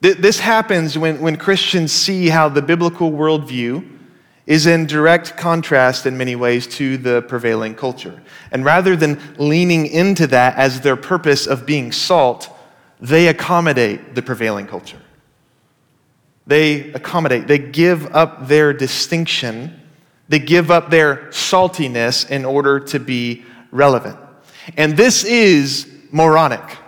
This 0.00 0.38
happens 0.38 0.98
when, 0.98 1.20
when 1.20 1.36
Christians 1.36 1.90
see 1.90 2.28
how 2.28 2.50
the 2.50 2.60
biblical 2.60 3.10
worldview 3.10 3.88
is 4.46 4.66
in 4.66 4.84
direct 4.84 5.36
contrast 5.38 6.04
in 6.04 6.18
many 6.18 6.36
ways 6.36 6.66
to 6.66 6.98
the 6.98 7.22
prevailing 7.22 7.74
culture. 7.74 8.22
And 8.50 8.64
rather 8.64 8.96
than 8.96 9.18
leaning 9.38 9.86
into 9.86 10.26
that 10.26 10.56
as 10.56 10.82
their 10.82 10.96
purpose 10.96 11.46
of 11.46 11.64
being 11.64 11.90
salt, 11.90 12.54
they 13.00 13.28
accommodate 13.28 14.14
the 14.14 14.20
prevailing 14.20 14.66
culture. 14.66 15.00
They 16.46 16.92
accommodate, 16.92 17.46
they 17.46 17.58
give 17.58 18.14
up 18.14 18.48
their 18.48 18.72
distinction, 18.72 19.80
they 20.28 20.38
give 20.38 20.70
up 20.70 20.90
their 20.90 21.28
saltiness 21.30 22.28
in 22.30 22.44
order 22.44 22.80
to 22.80 22.98
be 22.98 23.44
relevant. 23.70 24.18
And 24.76 24.96
this 24.96 25.24
is 25.24 25.90
moronic 26.10 26.78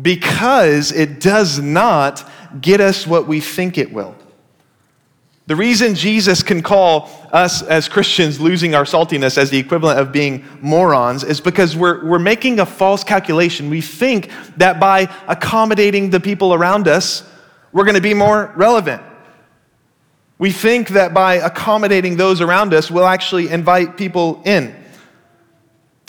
because 0.00 0.92
it 0.92 1.20
does 1.20 1.58
not 1.58 2.30
get 2.60 2.80
us 2.80 3.06
what 3.06 3.26
we 3.26 3.40
think 3.40 3.78
it 3.78 3.92
will. 3.92 4.14
The 5.46 5.56
reason 5.56 5.94
Jesus 5.94 6.42
can 6.42 6.60
call 6.60 7.08
us 7.32 7.62
as 7.62 7.88
Christians 7.88 8.40
losing 8.40 8.74
our 8.74 8.84
saltiness 8.84 9.38
as 9.38 9.48
the 9.48 9.58
equivalent 9.58 10.00
of 10.00 10.10
being 10.10 10.44
morons 10.60 11.22
is 11.22 11.40
because 11.40 11.76
we're, 11.76 12.04
we're 12.04 12.18
making 12.18 12.58
a 12.58 12.66
false 12.66 13.04
calculation. 13.04 13.70
We 13.70 13.80
think 13.80 14.30
that 14.56 14.80
by 14.80 15.08
accommodating 15.28 16.10
the 16.10 16.18
people 16.18 16.52
around 16.52 16.88
us, 16.88 17.22
we're 17.72 17.84
going 17.84 17.96
to 17.96 18.00
be 18.00 18.14
more 18.14 18.52
relevant. 18.56 19.02
We 20.38 20.52
think 20.52 20.90
that 20.90 21.14
by 21.14 21.34
accommodating 21.34 22.16
those 22.16 22.40
around 22.40 22.74
us, 22.74 22.90
we'll 22.90 23.06
actually 23.06 23.48
invite 23.48 23.96
people 23.96 24.42
in. 24.44 24.74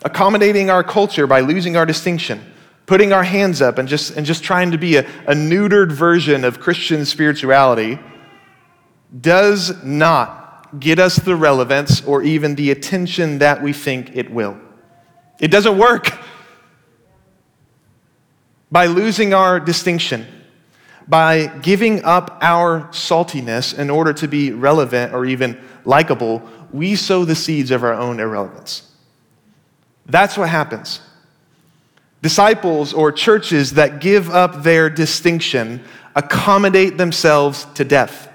Accommodating 0.04 0.70
our 0.70 0.84
culture 0.84 1.28
by 1.28 1.40
losing 1.40 1.76
our 1.78 1.86
distinction 1.86 2.42
putting 2.88 3.12
our 3.12 3.24
hands 3.24 3.62
up 3.62 3.78
and 3.78 3.88
just, 3.88 4.16
and 4.16 4.26
just 4.26 4.44
trying 4.44 4.72
to 4.72 4.78
be 4.78 4.96
a, 4.96 5.02
a 5.28 5.34
neutered 5.34 5.92
version 5.92 6.44
of 6.44 6.60
Christian 6.60 7.06
spirituality 7.06 8.00
does 9.22 9.84
not 9.84 10.80
get 10.80 10.98
us 10.98 11.18
the 11.18 11.36
relevance 11.36 12.02
or 12.06 12.24
even 12.24 12.56
the 12.56 12.72
attention 12.72 13.40
that 13.40 13.62
we 13.62 13.74
think 13.74 14.16
it 14.16 14.32
will. 14.32 14.58
It 15.40 15.50
doesn't 15.50 15.78
work. 15.78 16.18
By 18.72 18.88
losing 18.88 19.34
our 19.34 19.60
distinction, 19.60 20.26
by 21.08 21.48
giving 21.62 22.04
up 22.04 22.38
our 22.42 22.82
saltiness 22.92 23.78
in 23.78 23.90
order 23.90 24.14
to 24.14 24.28
be 24.28 24.52
relevant 24.52 25.14
or 25.14 25.26
even 25.26 25.58
likable, 25.86 26.42
we 26.72 26.96
sow 26.96 27.24
the 27.24 27.36
seeds 27.36 27.72
of 27.72 27.84
our 27.84 27.94
own 27.94 28.20
irrelevance. 28.20 28.92
That's 30.06 30.38
what 30.38 30.50
happens. 30.50 31.02
Disciples 32.22 32.94
or 32.94 33.12
churches 33.12 33.74
that 33.74 34.02
give 34.02 34.30
up 34.30 34.64
their 34.64 34.90
distinction 34.90 35.84
accommodate 36.16 36.98
themselves 36.98 37.66
to 37.76 37.86
death. 37.86 38.28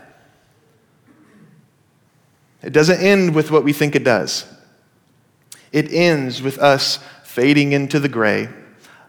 It 2.63 2.73
doesn't 2.73 3.01
end 3.01 3.35
with 3.35 3.51
what 3.51 3.65
we 3.65 3.73
think 3.73 3.97
it 3.97 4.05
does. 4.05 4.47
It 5.73 5.93
ends 5.93 6.41
with 6.41 6.59
us 6.59 7.01
fading 7.25 7.73
into 7.73 7.99
the 7.99 8.09
gray 8.09 8.49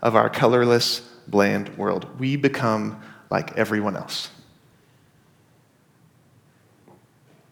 of 0.02 0.15
our 0.15 0.30
colorless, 0.30 1.02
bland 1.28 1.78
world. 1.78 2.19
We 2.19 2.36
become 2.36 3.02
like 3.34 3.58
everyone 3.58 3.98
else. 3.98 4.30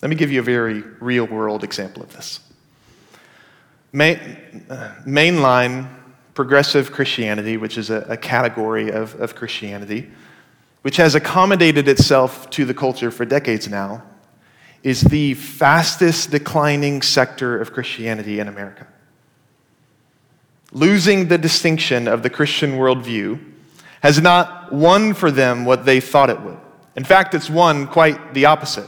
Let 0.04 0.10
me 0.10 0.16
give 0.16 0.32
you 0.32 0.40
a 0.40 0.44
very 0.44 0.82
real 1.00 1.26
world 1.26 1.64
example 1.64 2.04
of 2.04 2.14
this. 2.14 2.40
Main, 3.92 4.18
uh, 4.70 4.96
mainline 5.08 5.90
progressive 6.36 6.92
Christianity, 6.92 7.58
which 7.58 7.80
is 7.80 7.90
a, 7.90 8.06
a 8.10 8.16
category 8.16 8.92
of, 8.92 9.20
of 9.20 9.36
Christianity, 9.36 10.10
which 10.84 10.98
has 10.98 11.16
accommodated 11.16 11.88
itself 11.88 12.48
to 12.52 12.64
the 12.64 12.76
culture 12.76 13.10
for 13.10 13.26
decades 13.26 13.68
now, 13.68 14.04
is 14.84 15.02
the 15.02 15.34
fastest 15.34 16.30
declining 16.30 17.02
sector 17.02 17.60
of 17.60 17.74
Christianity 17.74 18.40
in 18.40 18.48
America. 18.48 18.86
Losing 20.72 21.28
the 21.28 21.40
distinction 21.40 22.08
of 22.08 22.22
the 22.22 22.30
Christian 22.30 22.74
worldview 22.74 23.40
has 24.04 24.22
not 24.22 24.61
won 24.72 25.14
for 25.14 25.32
them 25.32 25.66
what 25.66 25.86
they 25.86 26.00
thought 26.00 26.30
it 26.30 26.42
would. 26.42 26.58
In 26.96 27.04
fact, 27.04 27.34
it's 27.34 27.50
won 27.50 27.88
quite 27.88 28.34
the 28.34 28.46
opposite. 28.46 28.88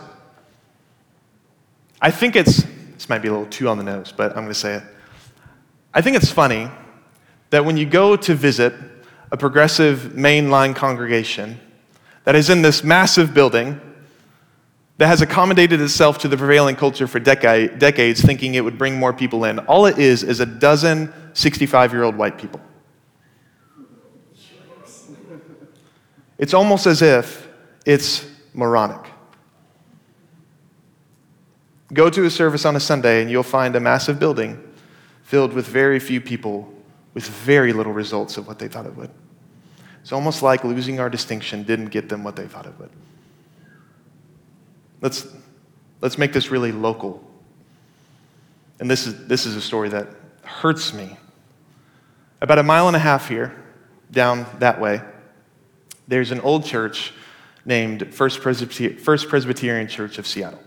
I 2.01 2.11
think 2.11 2.35
it's, 2.35 2.63
this 2.93 3.07
might 3.07 3.19
be 3.19 3.29
a 3.29 3.31
little 3.31 3.47
too 3.47 3.69
on 3.69 3.77
the 3.77 3.83
nose, 3.83 4.13
but 4.15 4.31
I'm 4.31 4.43
going 4.43 4.49
to 4.49 4.53
say 4.53 4.75
it. 4.75 4.83
I 5.93 6.01
think 6.01 6.17
it's 6.17 6.31
funny 6.31 6.69
that 7.49 7.63
when 7.63 7.77
you 7.77 7.85
go 7.85 8.15
to 8.15 8.35
visit 8.35 8.73
a 9.31 9.37
progressive 9.37 10.11
mainline 10.15 10.75
congregation 10.75 11.59
that 12.23 12.35
is 12.35 12.49
in 12.49 12.61
this 12.61 12.83
massive 12.83 13.33
building 13.33 13.79
that 14.97 15.07
has 15.07 15.21
accommodated 15.21 15.81
itself 15.81 16.17
to 16.19 16.27
the 16.27 16.37
prevailing 16.37 16.75
culture 16.75 17.07
for 17.07 17.19
decade, 17.19 17.79
decades, 17.79 18.21
thinking 18.21 18.55
it 18.55 18.63
would 18.63 18.77
bring 18.77 18.97
more 18.97 19.13
people 19.13 19.45
in, 19.45 19.59
all 19.59 19.85
it 19.85 19.97
is 19.97 20.23
is 20.23 20.39
a 20.39 20.45
dozen 20.45 21.11
65 21.33 21.93
year 21.93 22.03
old 22.03 22.15
white 22.15 22.37
people. 22.37 22.61
It's 26.43 26.53
almost 26.53 26.87
as 26.87 27.01
if 27.01 27.47
it's 27.85 28.29
moronic. 28.53 28.99
Go 31.93 32.09
to 32.09 32.25
a 32.25 32.29
service 32.29 32.65
on 32.65 32.75
a 32.75 32.81
Sunday 32.81 33.21
and 33.21 33.31
you'll 33.31 33.43
find 33.43 33.73
a 33.77 33.79
massive 33.79 34.19
building 34.19 34.61
filled 35.23 35.53
with 35.53 35.65
very 35.65 36.01
few 36.01 36.19
people 36.19 36.69
with 37.13 37.25
very 37.25 37.71
little 37.71 37.93
results 37.93 38.35
of 38.35 38.45
what 38.45 38.59
they 38.59 38.67
thought 38.67 38.85
it 38.85 38.93
would. 38.97 39.09
It's 40.01 40.11
almost 40.11 40.43
like 40.43 40.65
losing 40.65 40.99
our 40.99 41.09
distinction 41.09 41.63
didn't 41.63 41.91
get 41.91 42.09
them 42.09 42.25
what 42.25 42.35
they 42.35 42.45
thought 42.45 42.65
it 42.65 42.77
would. 42.77 42.91
Let's, 44.99 45.25
let's 46.01 46.17
make 46.17 46.33
this 46.33 46.51
really 46.51 46.73
local. 46.73 47.25
And 48.81 48.91
this 48.91 49.07
is, 49.07 49.27
this 49.27 49.45
is 49.45 49.55
a 49.55 49.61
story 49.61 49.87
that 49.87 50.09
hurts 50.43 50.93
me. 50.93 51.15
About 52.41 52.59
a 52.59 52.63
mile 52.63 52.87
and 52.87 52.97
a 52.97 52.99
half 52.99 53.29
here, 53.29 53.55
down 54.11 54.45
that 54.59 54.81
way, 54.81 55.01
there's 56.07 56.31
an 56.31 56.41
old 56.41 56.65
church 56.65 57.13
named 57.65 58.13
First, 58.13 58.41
Presbyter- 58.41 58.99
First 58.99 59.29
Presbyterian 59.29 59.87
Church 59.87 60.17
of 60.17 60.27
Seattle. 60.27 60.61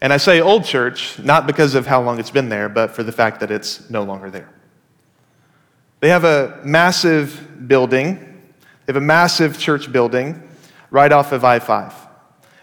And 0.00 0.12
I 0.12 0.16
say 0.16 0.40
old 0.40 0.64
church, 0.64 1.18
not 1.18 1.46
because 1.46 1.74
of 1.74 1.86
how 1.86 2.00
long 2.02 2.20
it's 2.20 2.30
been 2.30 2.48
there, 2.48 2.68
but 2.68 2.92
for 2.92 3.02
the 3.02 3.12
fact 3.12 3.40
that 3.40 3.50
it's 3.50 3.90
no 3.90 4.02
longer 4.02 4.30
there. 4.30 4.48
They 6.00 6.08
have 6.10 6.24
a 6.24 6.60
massive 6.64 7.68
building, 7.68 8.16
they 8.86 8.92
have 8.92 8.96
a 8.96 9.00
massive 9.00 9.58
church 9.58 9.90
building 9.90 10.42
right 10.90 11.10
off 11.10 11.32
of 11.32 11.44
I 11.44 11.58
5. 11.58 11.94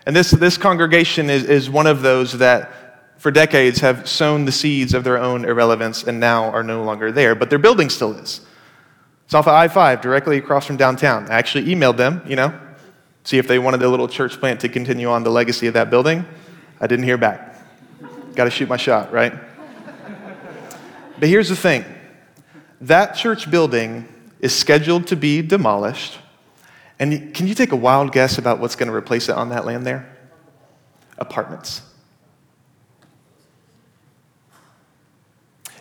And 0.05 0.15
this, 0.15 0.31
this 0.31 0.57
congregation 0.57 1.29
is, 1.29 1.43
is 1.43 1.69
one 1.69 1.87
of 1.87 2.01
those 2.01 2.37
that 2.37 2.71
for 3.17 3.31
decades 3.31 3.79
have 3.79 4.07
sown 4.07 4.45
the 4.45 4.51
seeds 4.51 4.93
of 4.93 5.03
their 5.03 5.17
own 5.17 5.45
irrelevance 5.45 6.03
and 6.03 6.19
now 6.19 6.45
are 6.51 6.63
no 6.63 6.83
longer 6.83 7.11
there, 7.11 7.35
but 7.35 7.49
their 7.49 7.59
building 7.59 7.89
still 7.89 8.13
is. 8.13 8.41
It's 9.25 9.33
off 9.33 9.47
of 9.47 9.53
I 9.53 9.67
5, 9.67 10.01
directly 10.01 10.37
across 10.37 10.67
from 10.67 10.77
downtown. 10.77 11.29
I 11.29 11.35
actually 11.35 11.65
emailed 11.65 11.97
them, 11.97 12.21
you 12.27 12.35
know, 12.35 12.57
see 13.23 13.39
if 13.39 13.47
they 13.47 13.57
wanted 13.57 13.79
their 13.79 13.87
little 13.87 14.07
church 14.07 14.39
plant 14.39 14.59
to 14.61 14.69
continue 14.69 15.09
on 15.09 15.23
the 15.23 15.31
legacy 15.31 15.65
of 15.67 15.73
that 15.73 15.89
building. 15.89 16.25
I 16.79 16.87
didn't 16.87 17.05
hear 17.05 17.17
back. 17.17 17.59
Got 18.35 18.43
to 18.43 18.51
shoot 18.51 18.69
my 18.69 18.77
shot, 18.77 19.11
right? 19.11 19.33
But 21.19 21.29
here's 21.29 21.49
the 21.49 21.55
thing 21.55 21.85
that 22.81 23.15
church 23.15 23.49
building 23.49 24.07
is 24.41 24.53
scheduled 24.53 25.07
to 25.07 25.15
be 25.15 25.41
demolished. 25.41 26.19
And 26.99 27.33
can 27.33 27.47
you 27.47 27.55
take 27.55 27.71
a 27.71 27.75
wild 27.75 28.11
guess 28.11 28.37
about 28.37 28.59
what's 28.59 28.75
going 28.75 28.89
to 28.89 28.95
replace 28.95 29.27
it 29.27 29.35
on 29.35 29.49
that 29.49 29.65
land 29.65 29.85
there? 29.85 30.07
Apartments. 31.17 31.81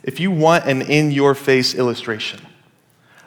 If 0.03 0.19
you 0.19 0.31
want 0.31 0.65
an 0.65 0.83
in 0.83 1.11
your 1.11 1.35
face 1.35 1.75
illustration 1.75 2.41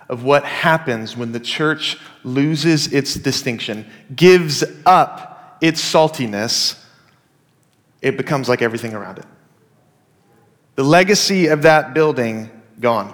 of 0.10 0.24
what 0.24 0.43
happens 0.43 1.17
when 1.17 1.32
the 1.32 1.39
church 1.39 1.98
loses 2.24 2.93
its 2.93 3.15
distinction, 3.15 3.86
gives 4.15 4.63
up 4.86 5.58
its 5.62 5.82
saltiness, 5.82 6.82
it 8.02 8.17
becomes 8.17 8.48
like 8.48 8.62
everything 8.62 8.93
around 8.93 9.20
it. 9.20 9.26
The 10.76 10.84
legacy 10.84 11.48
of 11.48 11.63
that 11.63 11.93
building, 11.93 12.50
gone. 12.80 13.13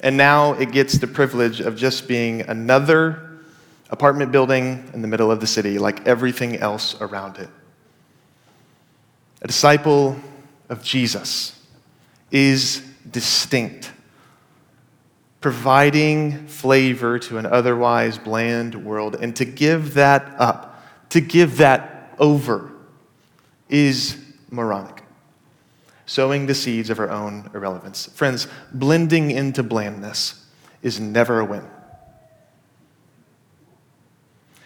And 0.00 0.16
now 0.16 0.54
it 0.54 0.72
gets 0.72 0.98
the 0.98 1.06
privilege 1.06 1.60
of 1.60 1.76
just 1.76 2.08
being 2.08 2.42
another 2.42 3.40
apartment 3.90 4.32
building 4.32 4.90
in 4.94 5.02
the 5.02 5.08
middle 5.08 5.30
of 5.30 5.40
the 5.40 5.46
city, 5.46 5.78
like 5.78 6.06
everything 6.06 6.56
else 6.56 7.00
around 7.00 7.38
it. 7.38 7.48
A 9.42 9.46
disciple 9.46 10.16
of 10.68 10.82
Jesus 10.82 11.60
is 12.30 12.80
distinct, 13.10 13.92
providing 15.46 16.44
flavor 16.48 17.20
to 17.20 17.38
an 17.38 17.46
otherwise 17.46 18.18
bland 18.18 18.74
world. 18.74 19.14
And 19.14 19.36
to 19.36 19.44
give 19.44 19.94
that 19.94 20.34
up, 20.40 20.84
to 21.10 21.20
give 21.20 21.58
that 21.58 22.12
over, 22.18 22.72
is 23.68 24.16
moronic 24.50 25.04
sowing 26.04 26.46
the 26.46 26.54
seeds 26.54 26.90
of 26.90 26.98
our 26.98 27.10
own 27.10 27.48
irrelevance. 27.54 28.06
Friends, 28.06 28.48
blending 28.72 29.30
into 29.30 29.62
blandness 29.62 30.44
is 30.82 30.98
never 30.98 31.38
a 31.38 31.44
win. 31.44 31.64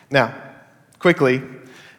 Now, 0.08 0.34
quickly, 0.98 1.42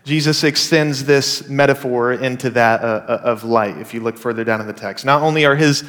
Jesus 0.05 0.43
extends 0.43 1.05
this 1.05 1.47
metaphor 1.47 2.13
into 2.13 2.49
that 2.49 2.81
uh, 2.81 3.05
uh 3.07 3.21
of 3.25 3.43
light, 3.43 3.77
if 3.77 3.93
you 3.93 3.99
look 3.99 4.17
further 4.17 4.43
down 4.43 4.59
in 4.59 4.65
the 4.65 4.73
text. 4.73 5.05
Not 5.05 5.21
only 5.21 5.45
are 5.45 5.55
his 5.55 5.83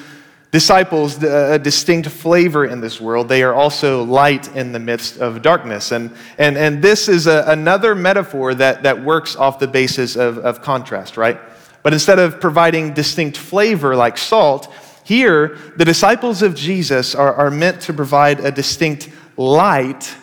disciples 0.52 1.22
a 1.22 1.58
distinct 1.58 2.08
flavor 2.08 2.66
in 2.66 2.82
this 2.82 3.00
world, 3.00 3.26
they 3.26 3.42
are 3.42 3.54
also 3.54 4.04
light 4.04 4.54
in 4.54 4.70
the 4.70 4.78
midst 4.78 5.16
of 5.16 5.40
darkness. 5.40 5.92
And, 5.92 6.14
and, 6.36 6.58
and 6.58 6.82
this 6.82 7.08
is 7.08 7.26
a, 7.26 7.44
another 7.46 7.94
metaphor 7.94 8.54
that, 8.54 8.82
that 8.82 9.02
works 9.02 9.34
off 9.34 9.58
the 9.58 9.66
basis 9.66 10.14
of, 10.14 10.36
of 10.38 10.60
contrast, 10.60 11.16
right? 11.16 11.40
But 11.82 11.94
instead 11.94 12.18
of 12.18 12.38
providing 12.38 12.92
distinct 12.92 13.38
flavor 13.38 13.96
like 13.96 14.18
salt, 14.18 14.70
here 15.04 15.58
the 15.76 15.86
disciples 15.86 16.42
of 16.42 16.54
Jesus 16.54 17.14
are, 17.14 17.34
are 17.34 17.50
meant 17.50 17.80
to 17.82 17.94
provide 17.94 18.40
a 18.40 18.52
distinct 18.52 19.08
light 19.38 20.14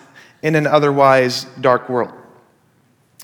in 0.44 0.56
an 0.56 0.68
otherwise 0.68 1.46
dark 1.60 1.89
world. 1.89 2.13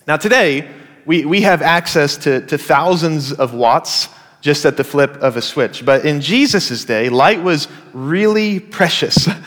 Now, 0.07 0.17
today, 0.17 0.67
we, 1.05 1.23
we 1.23 1.41
have 1.41 1.61
access 1.61 2.17
to, 2.17 2.43
to 2.47 2.57
thousands 2.57 3.31
of 3.31 3.53
watts 3.53 4.09
just 4.45 4.63
at 4.63 4.77
the 4.77 4.83
flip 4.83 5.15
of 5.23 5.37
a 5.37 5.41
switch. 5.41 5.83
But 5.83 6.05
in 6.05 6.21
Jesus' 6.21 6.85
day, 6.85 7.09
light 7.09 7.41
was 7.41 7.67
really 7.93 8.59
precious. 8.59 9.27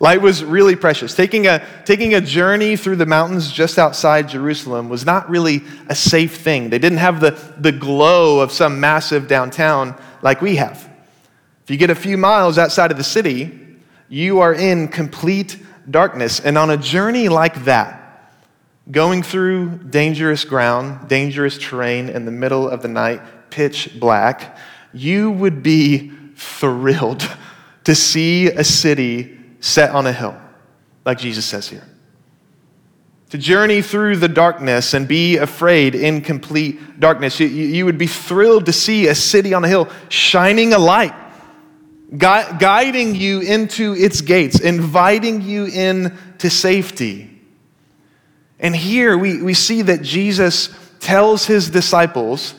Light 0.00 0.22
was 0.22 0.44
really 0.44 0.76
precious. 0.76 1.12
Taking 1.12 1.48
a, 1.48 1.66
taking 1.84 2.14
a 2.14 2.20
journey 2.20 2.76
through 2.76 2.94
the 2.94 3.06
mountains 3.06 3.50
just 3.50 3.80
outside 3.80 4.28
Jerusalem 4.28 4.88
was 4.88 5.04
not 5.04 5.28
really 5.28 5.64
a 5.88 5.94
safe 5.96 6.36
thing. 6.36 6.70
They 6.70 6.78
didn't 6.78 6.98
have 6.98 7.20
the, 7.20 7.30
the 7.58 7.72
glow 7.72 8.38
of 8.38 8.52
some 8.52 8.78
massive 8.78 9.26
downtown 9.26 10.00
like 10.22 10.40
we 10.40 10.54
have. 10.54 10.88
If 11.64 11.70
you 11.70 11.76
get 11.76 11.90
a 11.90 11.96
few 11.96 12.16
miles 12.16 12.58
outside 12.58 12.92
of 12.92 12.96
the 12.96 13.02
city, 13.02 13.58
you 14.08 14.38
are 14.38 14.54
in 14.54 14.86
complete 14.86 15.58
darkness. 15.90 16.38
And 16.38 16.56
on 16.56 16.70
a 16.70 16.76
journey 16.76 17.28
like 17.28 17.64
that, 17.64 18.36
going 18.88 19.24
through 19.24 19.78
dangerous 19.90 20.44
ground, 20.44 21.08
dangerous 21.08 21.58
terrain 21.58 22.08
in 22.08 22.24
the 22.24 22.30
middle 22.30 22.68
of 22.68 22.82
the 22.82 22.88
night, 22.88 23.20
pitch 23.50 23.98
black, 23.98 24.56
you 24.92 25.30
would 25.30 25.62
be 25.62 26.12
thrilled 26.36 27.28
to 27.84 27.94
see 27.94 28.48
a 28.48 28.64
city 28.64 29.38
set 29.60 29.90
on 29.90 30.06
a 30.06 30.12
hill, 30.12 30.38
like 31.04 31.18
Jesus 31.18 31.44
says 31.44 31.68
here. 31.68 31.86
To 33.30 33.38
journey 33.38 33.82
through 33.82 34.16
the 34.16 34.28
darkness 34.28 34.94
and 34.94 35.06
be 35.06 35.36
afraid 35.36 35.94
in 35.94 36.22
complete 36.22 36.98
darkness. 36.98 37.38
You, 37.38 37.46
you 37.46 37.84
would 37.84 37.98
be 37.98 38.06
thrilled 38.06 38.66
to 38.66 38.72
see 38.72 39.08
a 39.08 39.14
city 39.14 39.52
on 39.52 39.64
a 39.64 39.68
hill 39.68 39.88
shining 40.08 40.72
a 40.72 40.78
light, 40.78 41.14
gui- 42.10 42.58
guiding 42.58 43.14
you 43.14 43.40
into 43.40 43.94
its 43.94 44.22
gates, 44.22 44.60
inviting 44.60 45.42
you 45.42 45.66
in 45.66 46.16
to 46.38 46.48
safety. 46.48 47.38
And 48.60 48.74
here 48.74 49.16
we, 49.16 49.42
we 49.42 49.52
see 49.52 49.82
that 49.82 50.02
Jesus 50.02 50.74
tells 51.00 51.46
his 51.46 51.68
disciples 51.70 52.54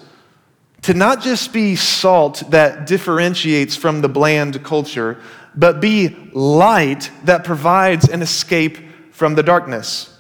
to 0.84 0.94
not 0.94 1.22
just 1.22 1.52
be 1.52 1.76
salt 1.76 2.44
that 2.50 2.88
differentiates 2.88 3.76
from 3.76 4.02
the 4.02 4.10
bland 4.10 4.64
culture, 4.64 5.22
but 5.56 5.82
be 5.82 6.10
light 6.34 7.12
that 7.26 7.44
provides 7.44 8.08
an 8.08 8.22
escape 8.22 8.78
from 9.12 9.36
the 9.36 9.44
darkness. 9.44 10.16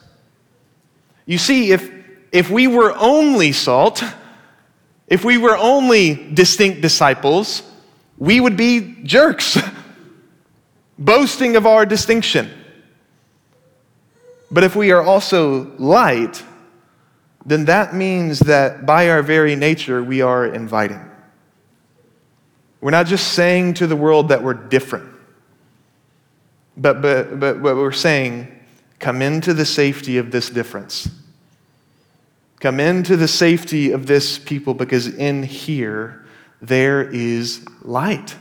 You 1.26 1.38
see, 1.38 1.72
if, 1.72 1.90
if 2.32 2.50
we 2.50 2.68
were 2.68 2.94
only 2.98 3.52
salt, 3.52 4.04
if 5.08 5.24
we 5.24 5.38
were 5.38 5.58
only 5.58 6.32
distinct 6.34 6.82
disciples, 6.82 7.64
we 8.18 8.40
would 8.40 8.58
be 8.58 8.98
jerks, 9.04 9.58
boasting 11.00 11.56
of 11.56 11.66
our 11.66 11.86
distinction. 11.86 12.50
But 14.52 14.64
if 14.64 14.76
we 14.76 14.92
are 14.92 15.02
also 15.02 15.72
light, 15.78 16.44
then 17.46 17.66
that 17.66 17.96
means 17.96 18.40
that 18.40 18.86
by 18.86 19.10
our 19.10 19.22
very 19.22 19.56
nature, 19.56 20.04
we 20.04 20.22
are 20.22 20.46
inviting. 20.46 21.04
We're 22.82 22.92
not 22.92 23.08
just 23.08 23.34
saying 23.34 23.76
to 23.76 23.88
the 23.88 23.96
world 23.96 24.30
that 24.30 24.44
we're 24.44 24.54
different, 24.54 25.10
but, 26.78 27.02
but, 27.02 27.40
but, 27.40 27.62
we're 27.62 27.92
saying, 27.92 28.48
come 29.00 29.22
into 29.22 29.54
the 29.54 29.66
safety 29.66 30.18
of 30.18 30.32
this 30.32 30.50
difference. 30.50 31.10
Come 32.60 32.80
into 32.80 33.18
the 33.18 33.28
safety 33.28 33.92
of 33.92 34.06
this 34.06 34.38
people 34.38 34.74
because 34.74 35.08
in 35.08 35.44
here 35.44 36.26
there 36.62 37.02
is 37.02 37.66
light. 37.82 38.36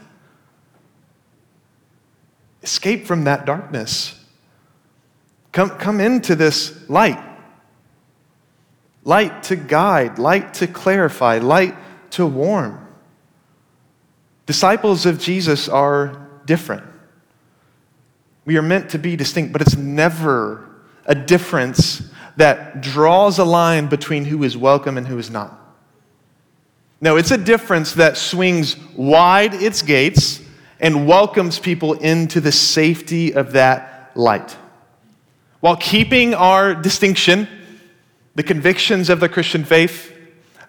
Escape 2.62 3.06
from 3.06 3.24
that 3.24 3.44
darkness. 3.44 4.14
Come, 5.52 5.70
come 5.70 6.00
into 6.00 6.34
this 6.34 6.88
light. 6.88 7.18
Light 9.08 9.44
to 9.44 9.56
guide, 9.56 10.18
light 10.18 10.52
to 10.54 10.66
clarify, 10.66 11.38
light 11.38 11.74
to 12.10 12.26
warm. 12.26 12.86
Disciples 14.44 15.06
of 15.06 15.18
Jesus 15.18 15.66
are 15.66 16.28
different. 16.44 16.84
We 18.44 18.58
are 18.58 18.62
meant 18.62 18.90
to 18.90 18.98
be 18.98 19.16
distinct, 19.16 19.54
but 19.54 19.62
it's 19.62 19.78
never 19.78 20.68
a 21.06 21.14
difference 21.14 22.02
that 22.36 22.82
draws 22.82 23.38
a 23.38 23.46
line 23.46 23.86
between 23.86 24.26
who 24.26 24.44
is 24.44 24.58
welcome 24.58 24.98
and 24.98 25.08
who 25.08 25.16
is 25.16 25.30
not. 25.30 25.58
No, 27.00 27.16
it's 27.16 27.30
a 27.30 27.38
difference 27.38 27.94
that 27.94 28.18
swings 28.18 28.76
wide 28.94 29.54
its 29.54 29.80
gates 29.80 30.42
and 30.80 31.08
welcomes 31.08 31.58
people 31.58 31.94
into 31.94 32.42
the 32.42 32.52
safety 32.52 33.32
of 33.32 33.52
that 33.52 34.10
light. 34.14 34.54
While 35.60 35.76
keeping 35.76 36.34
our 36.34 36.74
distinction, 36.74 37.48
the 38.38 38.44
convictions 38.44 39.10
of 39.10 39.18
the 39.18 39.28
Christian 39.28 39.64
faith, 39.64 40.16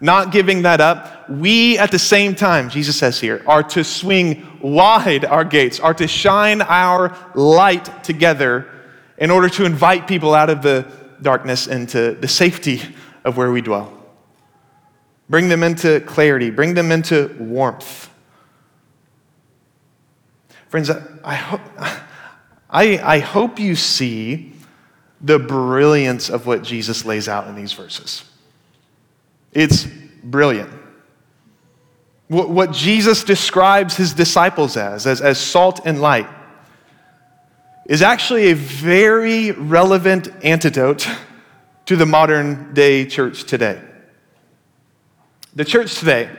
not 0.01 0.31
giving 0.31 0.63
that 0.63 0.81
up, 0.81 1.29
we 1.29 1.77
at 1.77 1.91
the 1.91 1.99
same 1.99 2.33
time, 2.33 2.67
Jesus 2.67 2.97
says 2.97 3.19
here, 3.19 3.43
are 3.45 3.61
to 3.61 3.83
swing 3.83 4.43
wide 4.59 5.23
our 5.23 5.43
gates, 5.43 5.79
are 5.79 5.93
to 5.93 6.07
shine 6.07 6.63
our 6.63 7.15
light 7.35 8.03
together 8.03 8.67
in 9.19 9.29
order 9.29 9.47
to 9.49 9.65
invite 9.65 10.07
people 10.07 10.33
out 10.33 10.49
of 10.49 10.63
the 10.63 10.91
darkness 11.21 11.67
into 11.67 12.13
the 12.13 12.27
safety 12.27 12.81
of 13.23 13.37
where 13.37 13.51
we 13.51 13.61
dwell. 13.61 13.93
Bring 15.29 15.47
them 15.47 15.61
into 15.61 15.99
clarity, 15.99 16.49
bring 16.49 16.73
them 16.73 16.91
into 16.91 17.35
warmth. 17.39 18.09
Friends, 20.69 20.89
I, 20.89 21.35
hope, 21.35 21.61
I, 22.67 22.97
I 22.97 23.19
hope 23.19 23.59
you 23.59 23.75
see 23.75 24.53
the 25.21 25.39
brilliance 25.39 26.29
of 26.29 26.45
what 26.45 26.63
Jesus 26.63 27.05
lays 27.05 27.27
out 27.27 27.47
in 27.47 27.55
these 27.55 27.73
verses. 27.73 28.23
It's 29.51 29.85
brilliant. 30.23 30.71
What, 32.27 32.49
what 32.49 32.71
Jesus 32.71 33.23
describes 33.23 33.97
his 33.97 34.13
disciples 34.13 34.77
as, 34.77 35.07
as, 35.07 35.21
as 35.21 35.39
salt 35.39 35.81
and 35.85 35.99
light, 35.99 36.27
is 37.87 38.03
actually 38.03 38.51
a 38.51 38.55
very 38.55 39.51
relevant 39.51 40.29
antidote 40.43 41.07
to 41.87 41.95
the 41.95 42.05
modern 42.05 42.71
day 42.73 43.03
church 43.05 43.45
today. 43.45 43.81
The 45.55 45.65
church 45.65 45.97
today, 45.97 46.29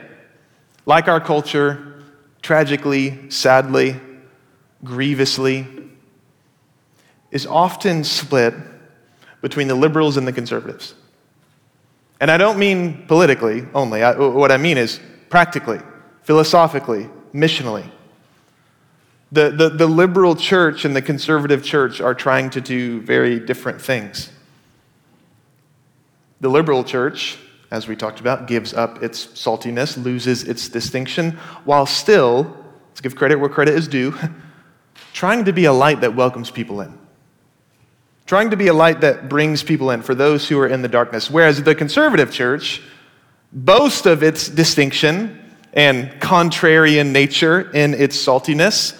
like 0.85 1.09
our 1.09 1.19
culture, 1.19 2.03
tragically, 2.41 3.29
sadly, 3.29 3.99
grievously, 4.83 5.67
is 7.31 7.45
often 7.45 8.05
split 8.05 8.53
between 9.41 9.67
the 9.67 9.75
liberals 9.75 10.17
and 10.17 10.27
the 10.27 10.33
conservatives. 10.33 10.93
And 12.19 12.29
I 12.29 12.37
don't 12.37 12.59
mean 12.59 13.05
politically 13.07 13.65
only. 13.73 14.03
I, 14.03 14.15
what 14.15 14.51
I 14.51 14.57
mean 14.57 14.77
is 14.77 14.99
practically, 15.29 15.79
philosophically, 16.21 17.09
missionally. 17.33 17.89
The, 19.31 19.49
the, 19.49 19.69
the 19.69 19.87
liberal 19.87 20.35
church 20.35 20.85
and 20.85 20.95
the 20.95 21.01
conservative 21.01 21.63
church 21.63 21.99
are 21.99 22.13
trying 22.13 22.51
to 22.51 22.61
do 22.61 23.01
very 23.01 23.39
different 23.39 23.81
things. 23.81 24.29
The 26.41 26.49
liberal 26.49 26.83
church, 26.83 27.39
as 27.71 27.87
we 27.87 27.95
talked 27.95 28.19
about, 28.19 28.47
gives 28.47 28.73
up 28.73 29.01
its 29.01 29.25
saltiness, 29.27 30.01
loses 30.03 30.43
its 30.43 30.69
distinction, 30.69 31.31
while 31.63 31.85
still, 31.85 32.55
let's 32.89 33.01
give 33.01 33.15
credit 33.15 33.37
where 33.37 33.49
credit 33.49 33.73
is 33.73 33.87
due, 33.87 34.13
trying 35.13 35.45
to 35.45 35.53
be 35.53 35.65
a 35.65 35.73
light 35.73 36.01
that 36.01 36.15
welcomes 36.15 36.51
people 36.51 36.81
in 36.81 37.00
trying 38.25 38.49
to 38.51 38.57
be 38.57 38.67
a 38.67 38.73
light 38.73 39.01
that 39.01 39.29
brings 39.29 39.63
people 39.63 39.91
in 39.91 40.01
for 40.01 40.15
those 40.15 40.47
who 40.47 40.59
are 40.59 40.67
in 40.67 40.81
the 40.81 40.87
darkness. 40.87 41.29
Whereas 41.29 41.61
the 41.63 41.75
conservative 41.75 42.31
church 42.31 42.81
boasts 43.51 44.05
of 44.05 44.23
its 44.23 44.47
distinction 44.47 45.37
and 45.73 46.09
contrarian 46.21 47.11
nature 47.11 47.71
in 47.71 47.93
its 47.93 48.17
saltiness, 48.17 48.97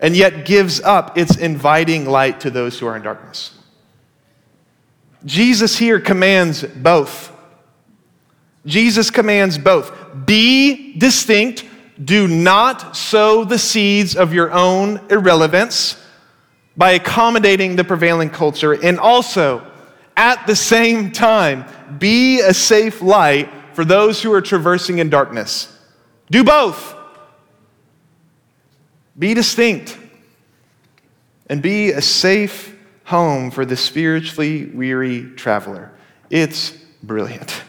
and 0.00 0.16
yet 0.16 0.44
gives 0.44 0.80
up 0.80 1.16
its 1.16 1.36
inviting 1.36 2.06
light 2.06 2.40
to 2.40 2.50
those 2.50 2.78
who 2.78 2.86
are 2.86 2.96
in 2.96 3.02
darkness. 3.02 3.56
Jesus 5.24 5.78
here 5.78 6.00
commands 6.00 6.62
both. 6.62 7.32
Jesus 8.66 9.10
commands 9.10 9.56
both. 9.56 9.92
Be 10.26 10.96
distinct. 10.98 11.64
Do 12.02 12.26
not 12.26 12.96
sow 12.96 13.44
the 13.44 13.58
seeds 13.58 14.16
of 14.16 14.34
your 14.34 14.50
own 14.52 15.00
irrelevance 15.10 15.96
by 16.76 16.92
accommodating 16.92 17.76
the 17.76 17.84
prevailing 17.84 18.30
culture 18.30 18.72
and 18.72 18.98
also, 18.98 19.64
at 20.16 20.46
the 20.46 20.56
same 20.56 21.12
time, 21.12 21.64
be 21.98 22.40
a 22.40 22.54
safe 22.54 23.00
light 23.02 23.48
for 23.74 23.84
those 23.84 24.22
who 24.22 24.32
are 24.32 24.40
traversing 24.40 24.98
in 24.98 25.10
darkness. 25.10 25.76
Do 26.30 26.44
both. 26.44 26.94
Be 29.18 29.34
distinct 29.34 29.98
and 31.48 31.62
be 31.62 31.90
a 31.90 32.02
safe 32.02 32.76
home 33.04 33.50
for 33.50 33.64
the 33.64 33.76
spiritually 33.76 34.66
weary 34.66 35.30
traveler. 35.36 35.92
It's 36.30 36.70
brilliant. 37.02 37.62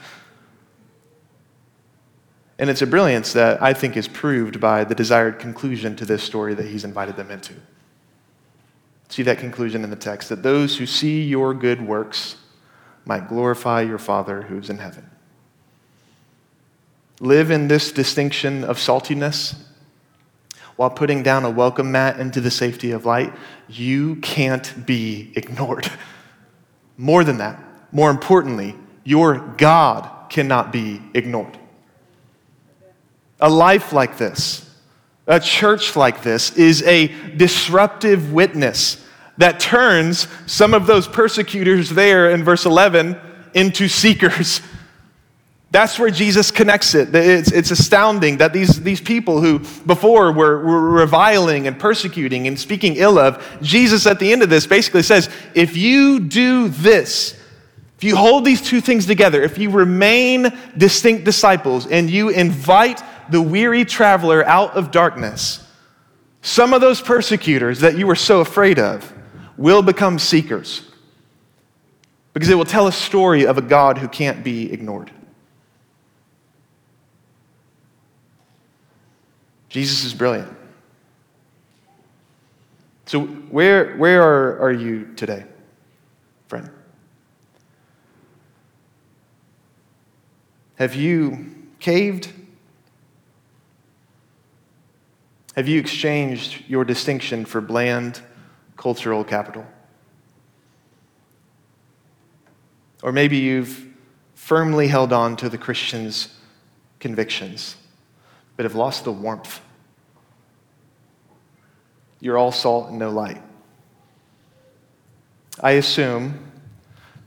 And 2.57 2.69
it's 2.69 2.81
a 2.81 2.87
brilliance 2.87 3.33
that 3.33 3.61
I 3.61 3.73
think 3.73 3.97
is 3.97 4.07
proved 4.07 4.61
by 4.61 4.85
the 4.85 4.95
desired 4.95 5.39
conclusion 5.39 5.95
to 5.97 6.05
this 6.05 6.23
story 6.23 6.53
that 6.53 6.65
he's 6.65 6.85
invited 6.85 7.17
them 7.17 7.29
into. 7.29 7.53
See 9.09 9.23
that 9.23 9.37
conclusion 9.37 9.83
in 9.83 9.89
the 9.89 9.95
text 9.95 10.29
that 10.29 10.43
those 10.43 10.77
who 10.77 10.85
see 10.85 11.23
your 11.23 11.53
good 11.53 11.81
works 11.81 12.37
might 13.05 13.27
glorify 13.27 13.81
your 13.81 13.99
Father 13.99 14.41
who's 14.43 14.69
in 14.69 14.79
heaven. 14.79 15.09
Live 17.19 17.51
in 17.51 17.67
this 17.67 17.91
distinction 17.91 18.63
of 18.63 18.77
saltiness 18.77 19.55
while 20.75 20.89
putting 20.89 21.23
down 21.23 21.45
a 21.45 21.49
welcome 21.49 21.91
mat 21.91 22.19
into 22.19 22.41
the 22.41 22.51
safety 22.51 22.91
of 22.91 23.05
light. 23.05 23.33
You 23.69 24.17
can't 24.17 24.85
be 24.85 25.31
ignored. 25.35 25.89
More 26.97 27.23
than 27.23 27.37
that, 27.37 27.61
more 27.91 28.09
importantly, 28.09 28.75
your 29.03 29.37
God 29.57 30.29
cannot 30.29 30.73
be 30.73 31.01
ignored. 31.13 31.57
A 33.39 33.49
life 33.49 33.93
like 33.93 34.17
this, 34.17 34.64
a 35.27 35.39
church 35.39 35.95
like 35.95 36.21
this 36.21 36.55
is 36.55 36.83
a 36.83 37.07
disruptive 37.35 38.31
witness 38.31 39.03
that 39.37 39.59
turns 39.59 40.27
some 40.45 40.73
of 40.73 40.87
those 40.87 41.07
persecutors 41.07 41.89
there 41.89 42.29
in 42.31 42.43
verse 42.43 42.65
11 42.65 43.19
into 43.53 43.87
seekers. 43.87 44.61
That's 45.71 45.99
where 45.99 46.09
Jesus 46.09 46.51
connects 46.51 46.95
it. 46.95 47.13
It's, 47.13 47.51
it's 47.51 47.69
astounding 47.69 48.37
that 48.37 48.53
these, 48.53 48.81
these 48.81 49.01
people 49.01 49.41
who 49.41 49.59
before 49.85 50.31
were, 50.31 50.63
were 50.63 50.89
reviling 50.89 51.67
and 51.67 51.77
persecuting 51.77 52.47
and 52.47 52.57
speaking 52.57 52.95
ill 52.95 53.19
of, 53.19 53.45
Jesus 53.61 54.05
at 54.05 54.19
the 54.19 54.31
end 54.31 54.41
of 54.41 54.49
this 54.49 54.65
basically 54.67 55.03
says, 55.03 55.29
if 55.53 55.75
you 55.75 56.21
do 56.21 56.69
this, 56.69 57.37
if 57.97 58.05
you 58.05 58.15
hold 58.15 58.45
these 58.45 58.61
two 58.61 58.79
things 58.79 59.05
together, 59.05 59.41
if 59.41 59.57
you 59.57 59.69
remain 59.69 60.47
distinct 60.77 61.25
disciples 61.25 61.87
and 61.87 62.09
you 62.09 62.29
invite 62.29 63.01
the 63.29 63.41
weary 63.41 63.85
traveler 63.85 64.45
out 64.45 64.75
of 64.75 64.91
darkness, 64.91 65.65
some 66.41 66.73
of 66.73 66.81
those 66.81 67.01
persecutors 67.01 67.79
that 67.79 67.97
you 67.97 68.05
were 68.05 68.15
so 68.15 68.41
afraid 68.41 68.79
of 68.79 69.11
will 69.57 69.81
become 69.81 70.19
seekers 70.19 70.89
because 72.33 72.49
it 72.49 72.55
will 72.55 72.65
tell 72.65 72.87
a 72.87 72.91
story 72.91 73.47
of 73.47 73.57
a 73.57 73.61
God 73.61 73.97
who 73.97 74.07
can't 74.07 74.43
be 74.43 74.71
ignored. 74.71 75.09
Jesus 79.69 80.03
is 80.03 80.13
brilliant. 80.13 80.55
So, 83.05 83.21
where, 83.25 83.95
where 83.97 84.21
are, 84.21 84.59
are 84.59 84.71
you 84.71 85.13
today, 85.15 85.45
friend? 86.47 86.69
Have 90.75 90.95
you 90.95 91.55
caved? 91.79 92.31
Have 95.55 95.69
you 95.69 95.79
exchanged 95.79 96.65
your 96.67 96.83
distinction 96.83 97.45
for 97.45 97.61
bland 97.61 98.19
cultural 98.75 99.23
capital? 99.23 99.65
Or 103.01 103.13
maybe 103.13 103.37
you've 103.37 103.87
firmly 104.33 104.87
held 104.87 105.13
on 105.13 105.37
to 105.37 105.47
the 105.47 105.57
Christian's 105.57 106.37
convictions, 106.99 107.77
but 108.57 108.65
have 108.65 108.75
lost 108.75 109.05
the 109.05 109.13
warmth. 109.13 109.61
You're 112.19 112.37
all 112.37 112.51
salt 112.51 112.89
and 112.89 112.99
no 112.99 113.09
light. 113.09 113.41
I 115.61 115.71
assume 115.71 116.51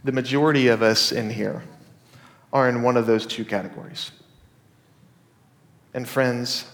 the 0.05 0.13
majority 0.13 0.69
of 0.69 0.83
us 0.83 1.13
in 1.13 1.31
here 1.31 1.63
are 2.53 2.69
in 2.69 2.83
one 2.83 2.99
of 2.99 3.07
those 3.07 3.25
two 3.25 3.47
categories. 3.47 4.11
And 5.95 6.07
friends, 6.07 6.67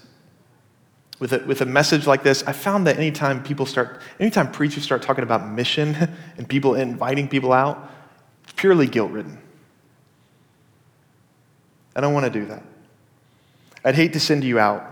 with 1.18 1.32
a, 1.32 1.38
with 1.40 1.60
a 1.60 1.66
message 1.66 2.06
like 2.06 2.22
this, 2.22 2.42
I 2.42 2.52
found 2.52 2.86
that 2.86 2.96
anytime 2.96 3.42
people 3.42 3.66
start, 3.66 4.00
anytime 4.18 4.50
preachers 4.50 4.82
start 4.82 5.02
talking 5.02 5.24
about 5.24 5.48
mission 5.48 5.96
and 6.36 6.48
people 6.48 6.74
inviting 6.74 7.28
people 7.28 7.52
out, 7.52 7.90
it's 8.42 8.52
purely 8.54 8.86
guilt 8.86 9.10
ridden. 9.10 9.38
I 11.96 12.00
don't 12.00 12.12
want 12.12 12.24
to 12.24 12.30
do 12.30 12.46
that. 12.46 12.62
I'd 13.84 13.94
hate 13.94 14.14
to 14.14 14.20
send 14.20 14.42
you 14.44 14.58
out 14.58 14.90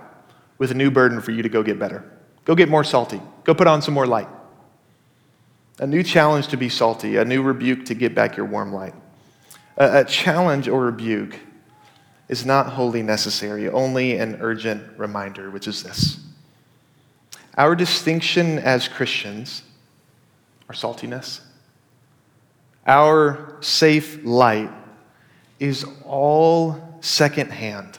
with 0.58 0.70
a 0.70 0.74
new 0.74 0.90
burden 0.90 1.20
for 1.20 1.32
you 1.32 1.42
to 1.42 1.48
go 1.48 1.62
get 1.62 1.78
better. 1.78 2.04
Go 2.44 2.54
get 2.54 2.68
more 2.68 2.84
salty. 2.84 3.20
Go 3.44 3.54
put 3.54 3.66
on 3.66 3.82
some 3.82 3.94
more 3.94 4.06
light. 4.06 4.28
A 5.78 5.86
new 5.86 6.02
challenge 6.02 6.48
to 6.48 6.56
be 6.56 6.68
salty, 6.68 7.16
a 7.16 7.24
new 7.24 7.42
rebuke 7.42 7.86
to 7.86 7.94
get 7.94 8.14
back 8.14 8.36
your 8.36 8.46
warm 8.46 8.72
light. 8.72 8.94
A, 9.76 10.00
a 10.00 10.04
challenge 10.04 10.68
or 10.68 10.82
rebuke 10.82 11.36
is 12.32 12.46
not 12.46 12.66
wholly 12.66 13.02
necessary, 13.02 13.68
only 13.68 14.16
an 14.16 14.38
urgent 14.40 14.82
reminder, 14.98 15.50
which 15.50 15.68
is 15.68 15.82
this. 15.82 16.18
Our 17.58 17.76
distinction 17.76 18.58
as 18.58 18.88
Christians, 18.88 19.60
our 20.66 20.74
saltiness, 20.74 21.42
our 22.86 23.58
safe 23.60 24.24
light, 24.24 24.70
is 25.60 25.84
all 26.06 26.98
secondhand. 27.02 27.98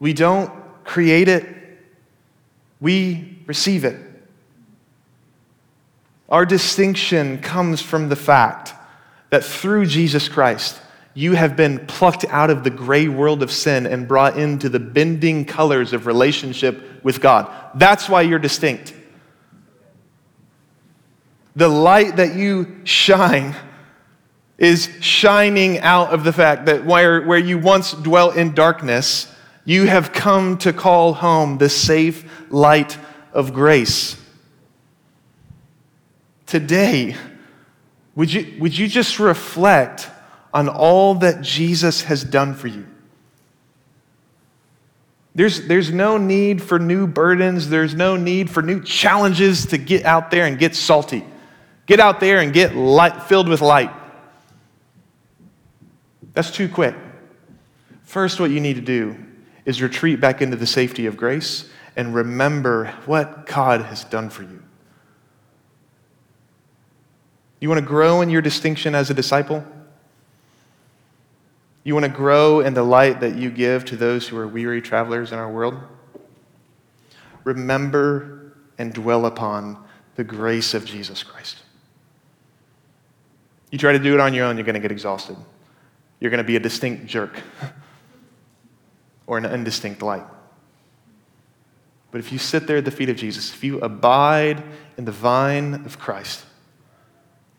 We 0.00 0.12
don't 0.12 0.50
create 0.82 1.28
it, 1.28 1.46
we 2.80 3.38
receive 3.46 3.84
it. 3.84 4.00
Our 6.28 6.44
distinction 6.44 7.38
comes 7.38 7.80
from 7.80 8.08
the 8.08 8.16
fact 8.16 8.74
that 9.30 9.44
through 9.44 9.86
Jesus 9.86 10.28
Christ, 10.28 10.80
you 11.14 11.34
have 11.34 11.56
been 11.56 11.86
plucked 11.86 12.24
out 12.26 12.50
of 12.50 12.64
the 12.64 12.70
gray 12.70 13.06
world 13.06 13.42
of 13.42 13.52
sin 13.52 13.86
and 13.86 14.08
brought 14.08 14.36
into 14.36 14.68
the 14.68 14.80
bending 14.80 15.44
colors 15.44 15.92
of 15.92 16.06
relationship 16.06 17.04
with 17.04 17.20
God. 17.20 17.50
That's 17.76 18.08
why 18.08 18.22
you're 18.22 18.40
distinct. 18.40 18.92
The 21.54 21.68
light 21.68 22.16
that 22.16 22.34
you 22.34 22.80
shine 22.82 23.54
is 24.58 24.88
shining 25.00 25.78
out 25.80 26.10
of 26.10 26.24
the 26.24 26.32
fact 26.32 26.66
that 26.66 26.84
where, 26.84 27.22
where 27.22 27.38
you 27.38 27.58
once 27.58 27.92
dwelt 27.92 28.36
in 28.36 28.54
darkness, 28.54 29.32
you 29.64 29.86
have 29.86 30.12
come 30.12 30.58
to 30.58 30.72
call 30.72 31.14
home 31.14 31.58
the 31.58 31.68
safe 31.68 32.24
light 32.50 32.98
of 33.32 33.52
grace. 33.52 34.20
Today, 36.46 37.16
would 38.16 38.32
you, 38.32 38.56
would 38.60 38.76
you 38.76 38.88
just 38.88 39.18
reflect 39.18 40.10
on 40.54 40.68
all 40.68 41.16
that 41.16 41.42
Jesus 41.42 42.04
has 42.04 42.24
done 42.24 42.54
for 42.54 42.68
you? 42.68 42.86
There's, 45.34 45.66
there's 45.66 45.90
no 45.90 46.16
need 46.16 46.62
for 46.62 46.78
new 46.78 47.08
burdens. 47.08 47.68
There's 47.68 47.94
no 47.94 48.16
need 48.16 48.48
for 48.48 48.62
new 48.62 48.80
challenges 48.80 49.66
to 49.66 49.78
get 49.78 50.04
out 50.04 50.30
there 50.30 50.46
and 50.46 50.56
get 50.56 50.76
salty. 50.76 51.24
Get 51.86 51.98
out 51.98 52.20
there 52.20 52.38
and 52.38 52.52
get 52.52 52.76
light, 52.76 53.24
filled 53.24 53.48
with 53.48 53.60
light. 53.60 53.90
That's 56.34 56.52
too 56.52 56.68
quick. 56.68 56.94
First, 58.04 58.38
what 58.38 58.50
you 58.50 58.60
need 58.60 58.74
to 58.74 58.80
do 58.80 59.16
is 59.64 59.82
retreat 59.82 60.20
back 60.20 60.40
into 60.40 60.56
the 60.56 60.66
safety 60.66 61.06
of 61.06 61.16
grace 61.16 61.68
and 61.96 62.14
remember 62.14 62.94
what 63.06 63.46
God 63.46 63.82
has 63.82 64.04
done 64.04 64.30
for 64.30 64.42
you. 64.42 64.62
You 67.60 67.68
want 67.68 67.80
to 67.80 67.86
grow 67.86 68.20
in 68.20 68.30
your 68.30 68.42
distinction 68.42 68.94
as 68.94 69.10
a 69.10 69.14
disciple? 69.14 69.64
You 71.84 71.92
want 71.92 72.04
to 72.04 72.10
grow 72.10 72.60
in 72.60 72.72
the 72.72 72.82
light 72.82 73.20
that 73.20 73.36
you 73.36 73.50
give 73.50 73.84
to 73.86 73.96
those 73.96 74.26
who 74.26 74.38
are 74.38 74.48
weary 74.48 74.80
travelers 74.80 75.32
in 75.32 75.38
our 75.38 75.50
world? 75.50 75.78
Remember 77.44 78.54
and 78.78 78.92
dwell 78.92 79.26
upon 79.26 79.84
the 80.16 80.24
grace 80.24 80.72
of 80.72 80.86
Jesus 80.86 81.22
Christ. 81.22 81.58
You 83.70 83.78
try 83.78 83.92
to 83.92 83.98
do 83.98 84.14
it 84.14 84.20
on 84.20 84.32
your 84.32 84.46
own, 84.46 84.56
you're 84.56 84.64
going 84.64 84.74
to 84.74 84.80
get 84.80 84.92
exhausted. 84.92 85.36
You're 86.20 86.30
going 86.30 86.42
to 86.42 86.46
be 86.46 86.56
a 86.56 86.60
distinct 86.60 87.06
jerk 87.06 87.38
or 89.26 89.36
an 89.36 89.44
indistinct 89.44 90.00
light. 90.00 90.24
But 92.10 92.20
if 92.20 92.32
you 92.32 92.38
sit 92.38 92.66
there 92.66 92.78
at 92.78 92.84
the 92.84 92.92
feet 92.92 93.08
of 93.08 93.16
Jesus, 93.16 93.52
if 93.52 93.62
you 93.64 93.80
abide 93.80 94.62
in 94.96 95.04
the 95.04 95.12
vine 95.12 95.74
of 95.84 95.98
Christ, 95.98 96.44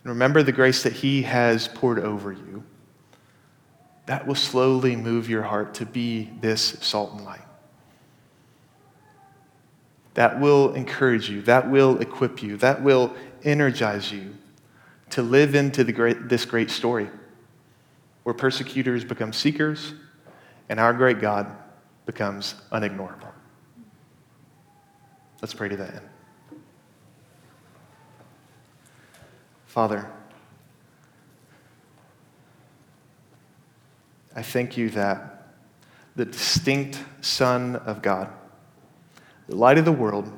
and 0.04 0.14
remember 0.14 0.42
the 0.42 0.54
grace 0.54 0.82
that 0.84 0.94
He 0.94 1.24
has 1.24 1.68
poured 1.68 2.00
over 2.00 2.32
you, 2.32 2.64
that 4.06 4.28
will 4.28 4.36
slowly 4.36 4.96
move 4.96 5.30
your 5.30 5.44
heart 5.44 5.74
to 5.76 5.86
be 5.86 6.32
this 6.42 6.78
salt 6.82 7.14
and 7.14 7.26
light. 7.26 7.42
That 10.14 10.40
will 10.40 10.74
encourage 10.74 11.30
you, 11.30 11.42
that 11.44 11.70
will 11.70 12.00
equip 12.00 12.42
you, 12.42 12.58
that 12.58 12.84
will 12.84 13.14
energize 13.44 14.12
you 14.12 14.36
to 15.12 15.22
live 15.22 15.56
into 15.56 15.84
great, 15.92 16.30
this 16.30 16.46
great 16.46 16.70
story 16.70 17.10
where 18.24 18.34
persecutors 18.34 19.04
become 19.04 19.34
seekers 19.34 19.94
and 20.70 20.80
our 20.80 20.94
great 20.94 21.20
God 21.20 21.52
becomes 22.06 22.56
unignorable. 22.72 23.32
Let's 25.42 25.54
pray 25.54 25.70
to 25.70 25.78
that 25.78 25.96
end. 25.96 26.10
Father, 29.66 30.10
I 34.36 34.42
thank 34.42 34.76
you 34.76 34.90
that 34.92 35.54
the 36.16 36.26
distinct 36.26 37.02
Son 37.22 37.78
of 37.78 38.02
God, 38.02 38.30
the 39.48 39.56
light 39.56 39.78
of 39.78 39.86
the 39.86 39.92
world, 39.92 40.32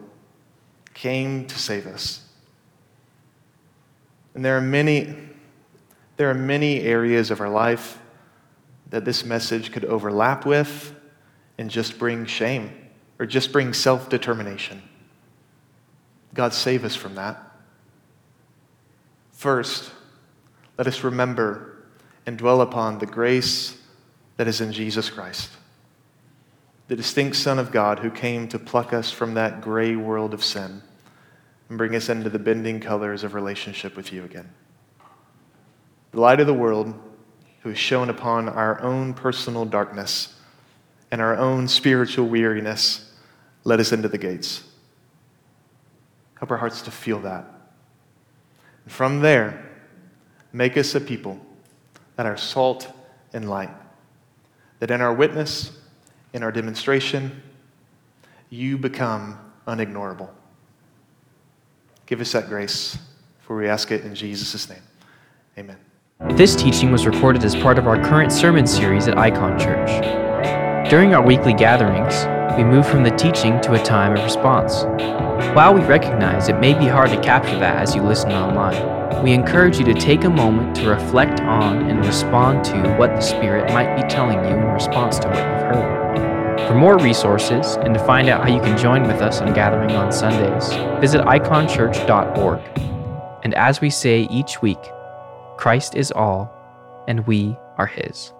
came 0.93 1.45
to 1.48 1.60
save 1.60 1.88
us. 1.88 2.24
And 4.36 4.45
there 4.45 4.58
are 4.58 4.62
many, 4.62 5.16
there 6.18 6.30
are 6.30 6.36
many 6.36 6.82
areas 6.82 7.32
of 7.32 7.41
our 7.41 7.50
life 7.50 8.00
that 8.89 9.04
this 9.04 9.26
message 9.26 9.72
could 9.72 9.86
overlap 9.86 10.45
with 10.45 10.93
and 11.58 11.70
just 11.70 11.98
bring 11.98 12.26
shame 12.26 12.72
or 13.20 13.26
just 13.26 13.52
bring 13.52 13.74
self 13.74 14.10
determination. 14.10 14.82
God, 16.34 16.54
save 16.54 16.84
us 16.86 16.95
from 16.95 17.16
that. 17.16 17.43
First, 19.32 19.91
let 20.78 20.88
us 20.88 21.04
remember 21.04 21.84
and 22.26 22.38
dwell 22.38 22.62
upon 22.62 23.00
the 23.00 23.06
grace 23.06 23.76
that 24.38 24.47
is 24.47 24.61
in 24.61 24.71
Jesus 24.71 25.09
Christ, 25.09 25.51
the 26.88 26.95
distinct 26.95 27.35
Son 27.35 27.59
of 27.59 27.71
God 27.71 27.99
who 27.99 28.09
came 28.09 28.47
to 28.49 28.59
pluck 28.59 28.93
us 28.93 29.11
from 29.11 29.33
that 29.33 29.61
gray 29.61 29.95
world 29.95 30.33
of 30.33 30.43
sin 30.43 30.81
and 31.69 31.77
bring 31.77 31.95
us 31.95 32.07
into 32.07 32.29
the 32.29 32.39
bending 32.39 32.79
colors 32.79 33.23
of 33.23 33.33
relationship 33.33 33.97
with 33.97 34.13
you 34.13 34.23
again. 34.23 34.49
The 36.11 36.21
light 36.21 36.39
of 36.39 36.47
the 36.47 36.53
world 36.53 36.93
who 37.61 37.69
has 37.69 37.77
shone 37.77 38.09
upon 38.09 38.47
our 38.47 38.81
own 38.81 39.13
personal 39.13 39.65
darkness 39.65 40.33
and 41.11 41.19
our 41.19 41.35
own 41.35 41.67
spiritual 41.67 42.27
weariness 42.27 43.11
let 43.63 43.79
us 43.79 43.91
into 43.91 44.07
the 44.07 44.17
gates. 44.17 44.63
Help 46.35 46.51
our 46.51 46.57
hearts 46.57 46.83
to 46.83 46.91
feel 46.91 47.19
that. 47.21 47.45
And 48.85 48.93
from 48.93 49.19
there, 49.21 49.69
make 50.53 50.77
us 50.77 50.95
a 50.95 51.01
people 51.01 51.39
that 52.15 52.25
are 52.25 52.38
salt 52.38 52.88
and 53.33 53.49
light 53.49 53.71
that 54.80 54.91
in 54.91 55.01
our 55.01 55.13
witness, 55.13 55.78
in 56.34 56.43
our 56.43 56.51
demonstration, 56.51 57.41
you 58.49 58.78
become 58.78 59.38
unignorable. 59.67 60.30
Give 62.05 62.21
us 62.21 62.32
that 62.32 62.47
grace, 62.47 62.97
for 63.41 63.57
we 63.57 63.67
ask 63.67 63.91
it 63.91 64.05
in 64.05 64.15
Jesus' 64.15 64.69
name. 64.69 64.84
Amen. 65.57 65.78
This 66.32 66.55
teaching 66.55 66.91
was 66.91 67.05
recorded 67.05 67.43
as 67.43 67.55
part 67.55 67.78
of 67.78 67.88
our 67.88 68.01
current 68.01 68.32
sermon 68.32 68.65
series 68.65 69.07
at 69.07 69.17
Icon 69.17 69.59
Church. 69.59 70.89
During 70.89 71.13
our 71.13 71.21
weekly 71.21 71.53
gatherings, 71.53 72.25
we 72.57 72.63
move 72.63 72.88
from 72.88 73.03
the 73.03 73.11
teaching 73.11 73.59
to 73.61 73.73
a 73.73 73.84
time 73.84 74.15
of 74.15 74.23
response. 74.23 74.84
While 75.53 75.73
we 75.73 75.82
recognize 75.82 76.49
it 76.49 76.59
may 76.59 76.73
be 76.73 76.88
hard 76.88 77.09
to 77.09 77.21
capture 77.21 77.59
that 77.59 77.78
as 77.78 77.93
you 77.93 78.01
listen 78.01 78.32
online, 78.32 78.97
we 79.24 79.34
encourage 79.34 79.80
you 79.80 79.86
to 79.86 79.93
take 79.93 80.24
a 80.24 80.30
moment 80.30 80.76
to 80.78 80.89
reflect 80.89 81.41
on 81.41 81.89
and 81.89 82.05
respond 82.05 82.64
to 82.66 82.95
what 82.95 83.10
the 83.16 83.22
Spirit 83.22 83.74
might 83.74 83.95
be 83.95 84.08
telling 84.08 84.38
you 84.39 84.55
in 84.55 84.66
response 84.66 85.20
to 85.20 85.28
what 85.28 85.38
you've 85.38 85.45
heard. 85.45 86.68
For 86.68 86.76
more 86.76 86.97
resources 86.97 87.78
and 87.78 87.93
to 87.93 87.99
find 88.05 88.30
out 88.30 88.47
how 88.47 88.53
you 88.53 88.62
can 88.62 88.78
join 88.78 89.03
with 89.03 89.22
us 89.22 89.41
on 89.41 89.53
gathering 89.53 89.91
on 89.91 90.12
Sundays, 90.12 90.70
visit 90.99 91.22
iconchurch.org. 91.22 92.62
And 93.43 93.53
as 93.53 93.80
we 93.80 93.89
say 93.89 94.22
each 94.30 94.62
week, 94.62 94.80
Christ 95.58 95.95
is 95.95 96.12
all, 96.12 96.51
and 97.08 97.26
we 97.26 97.58
are 97.78 97.88
His. 97.88 98.34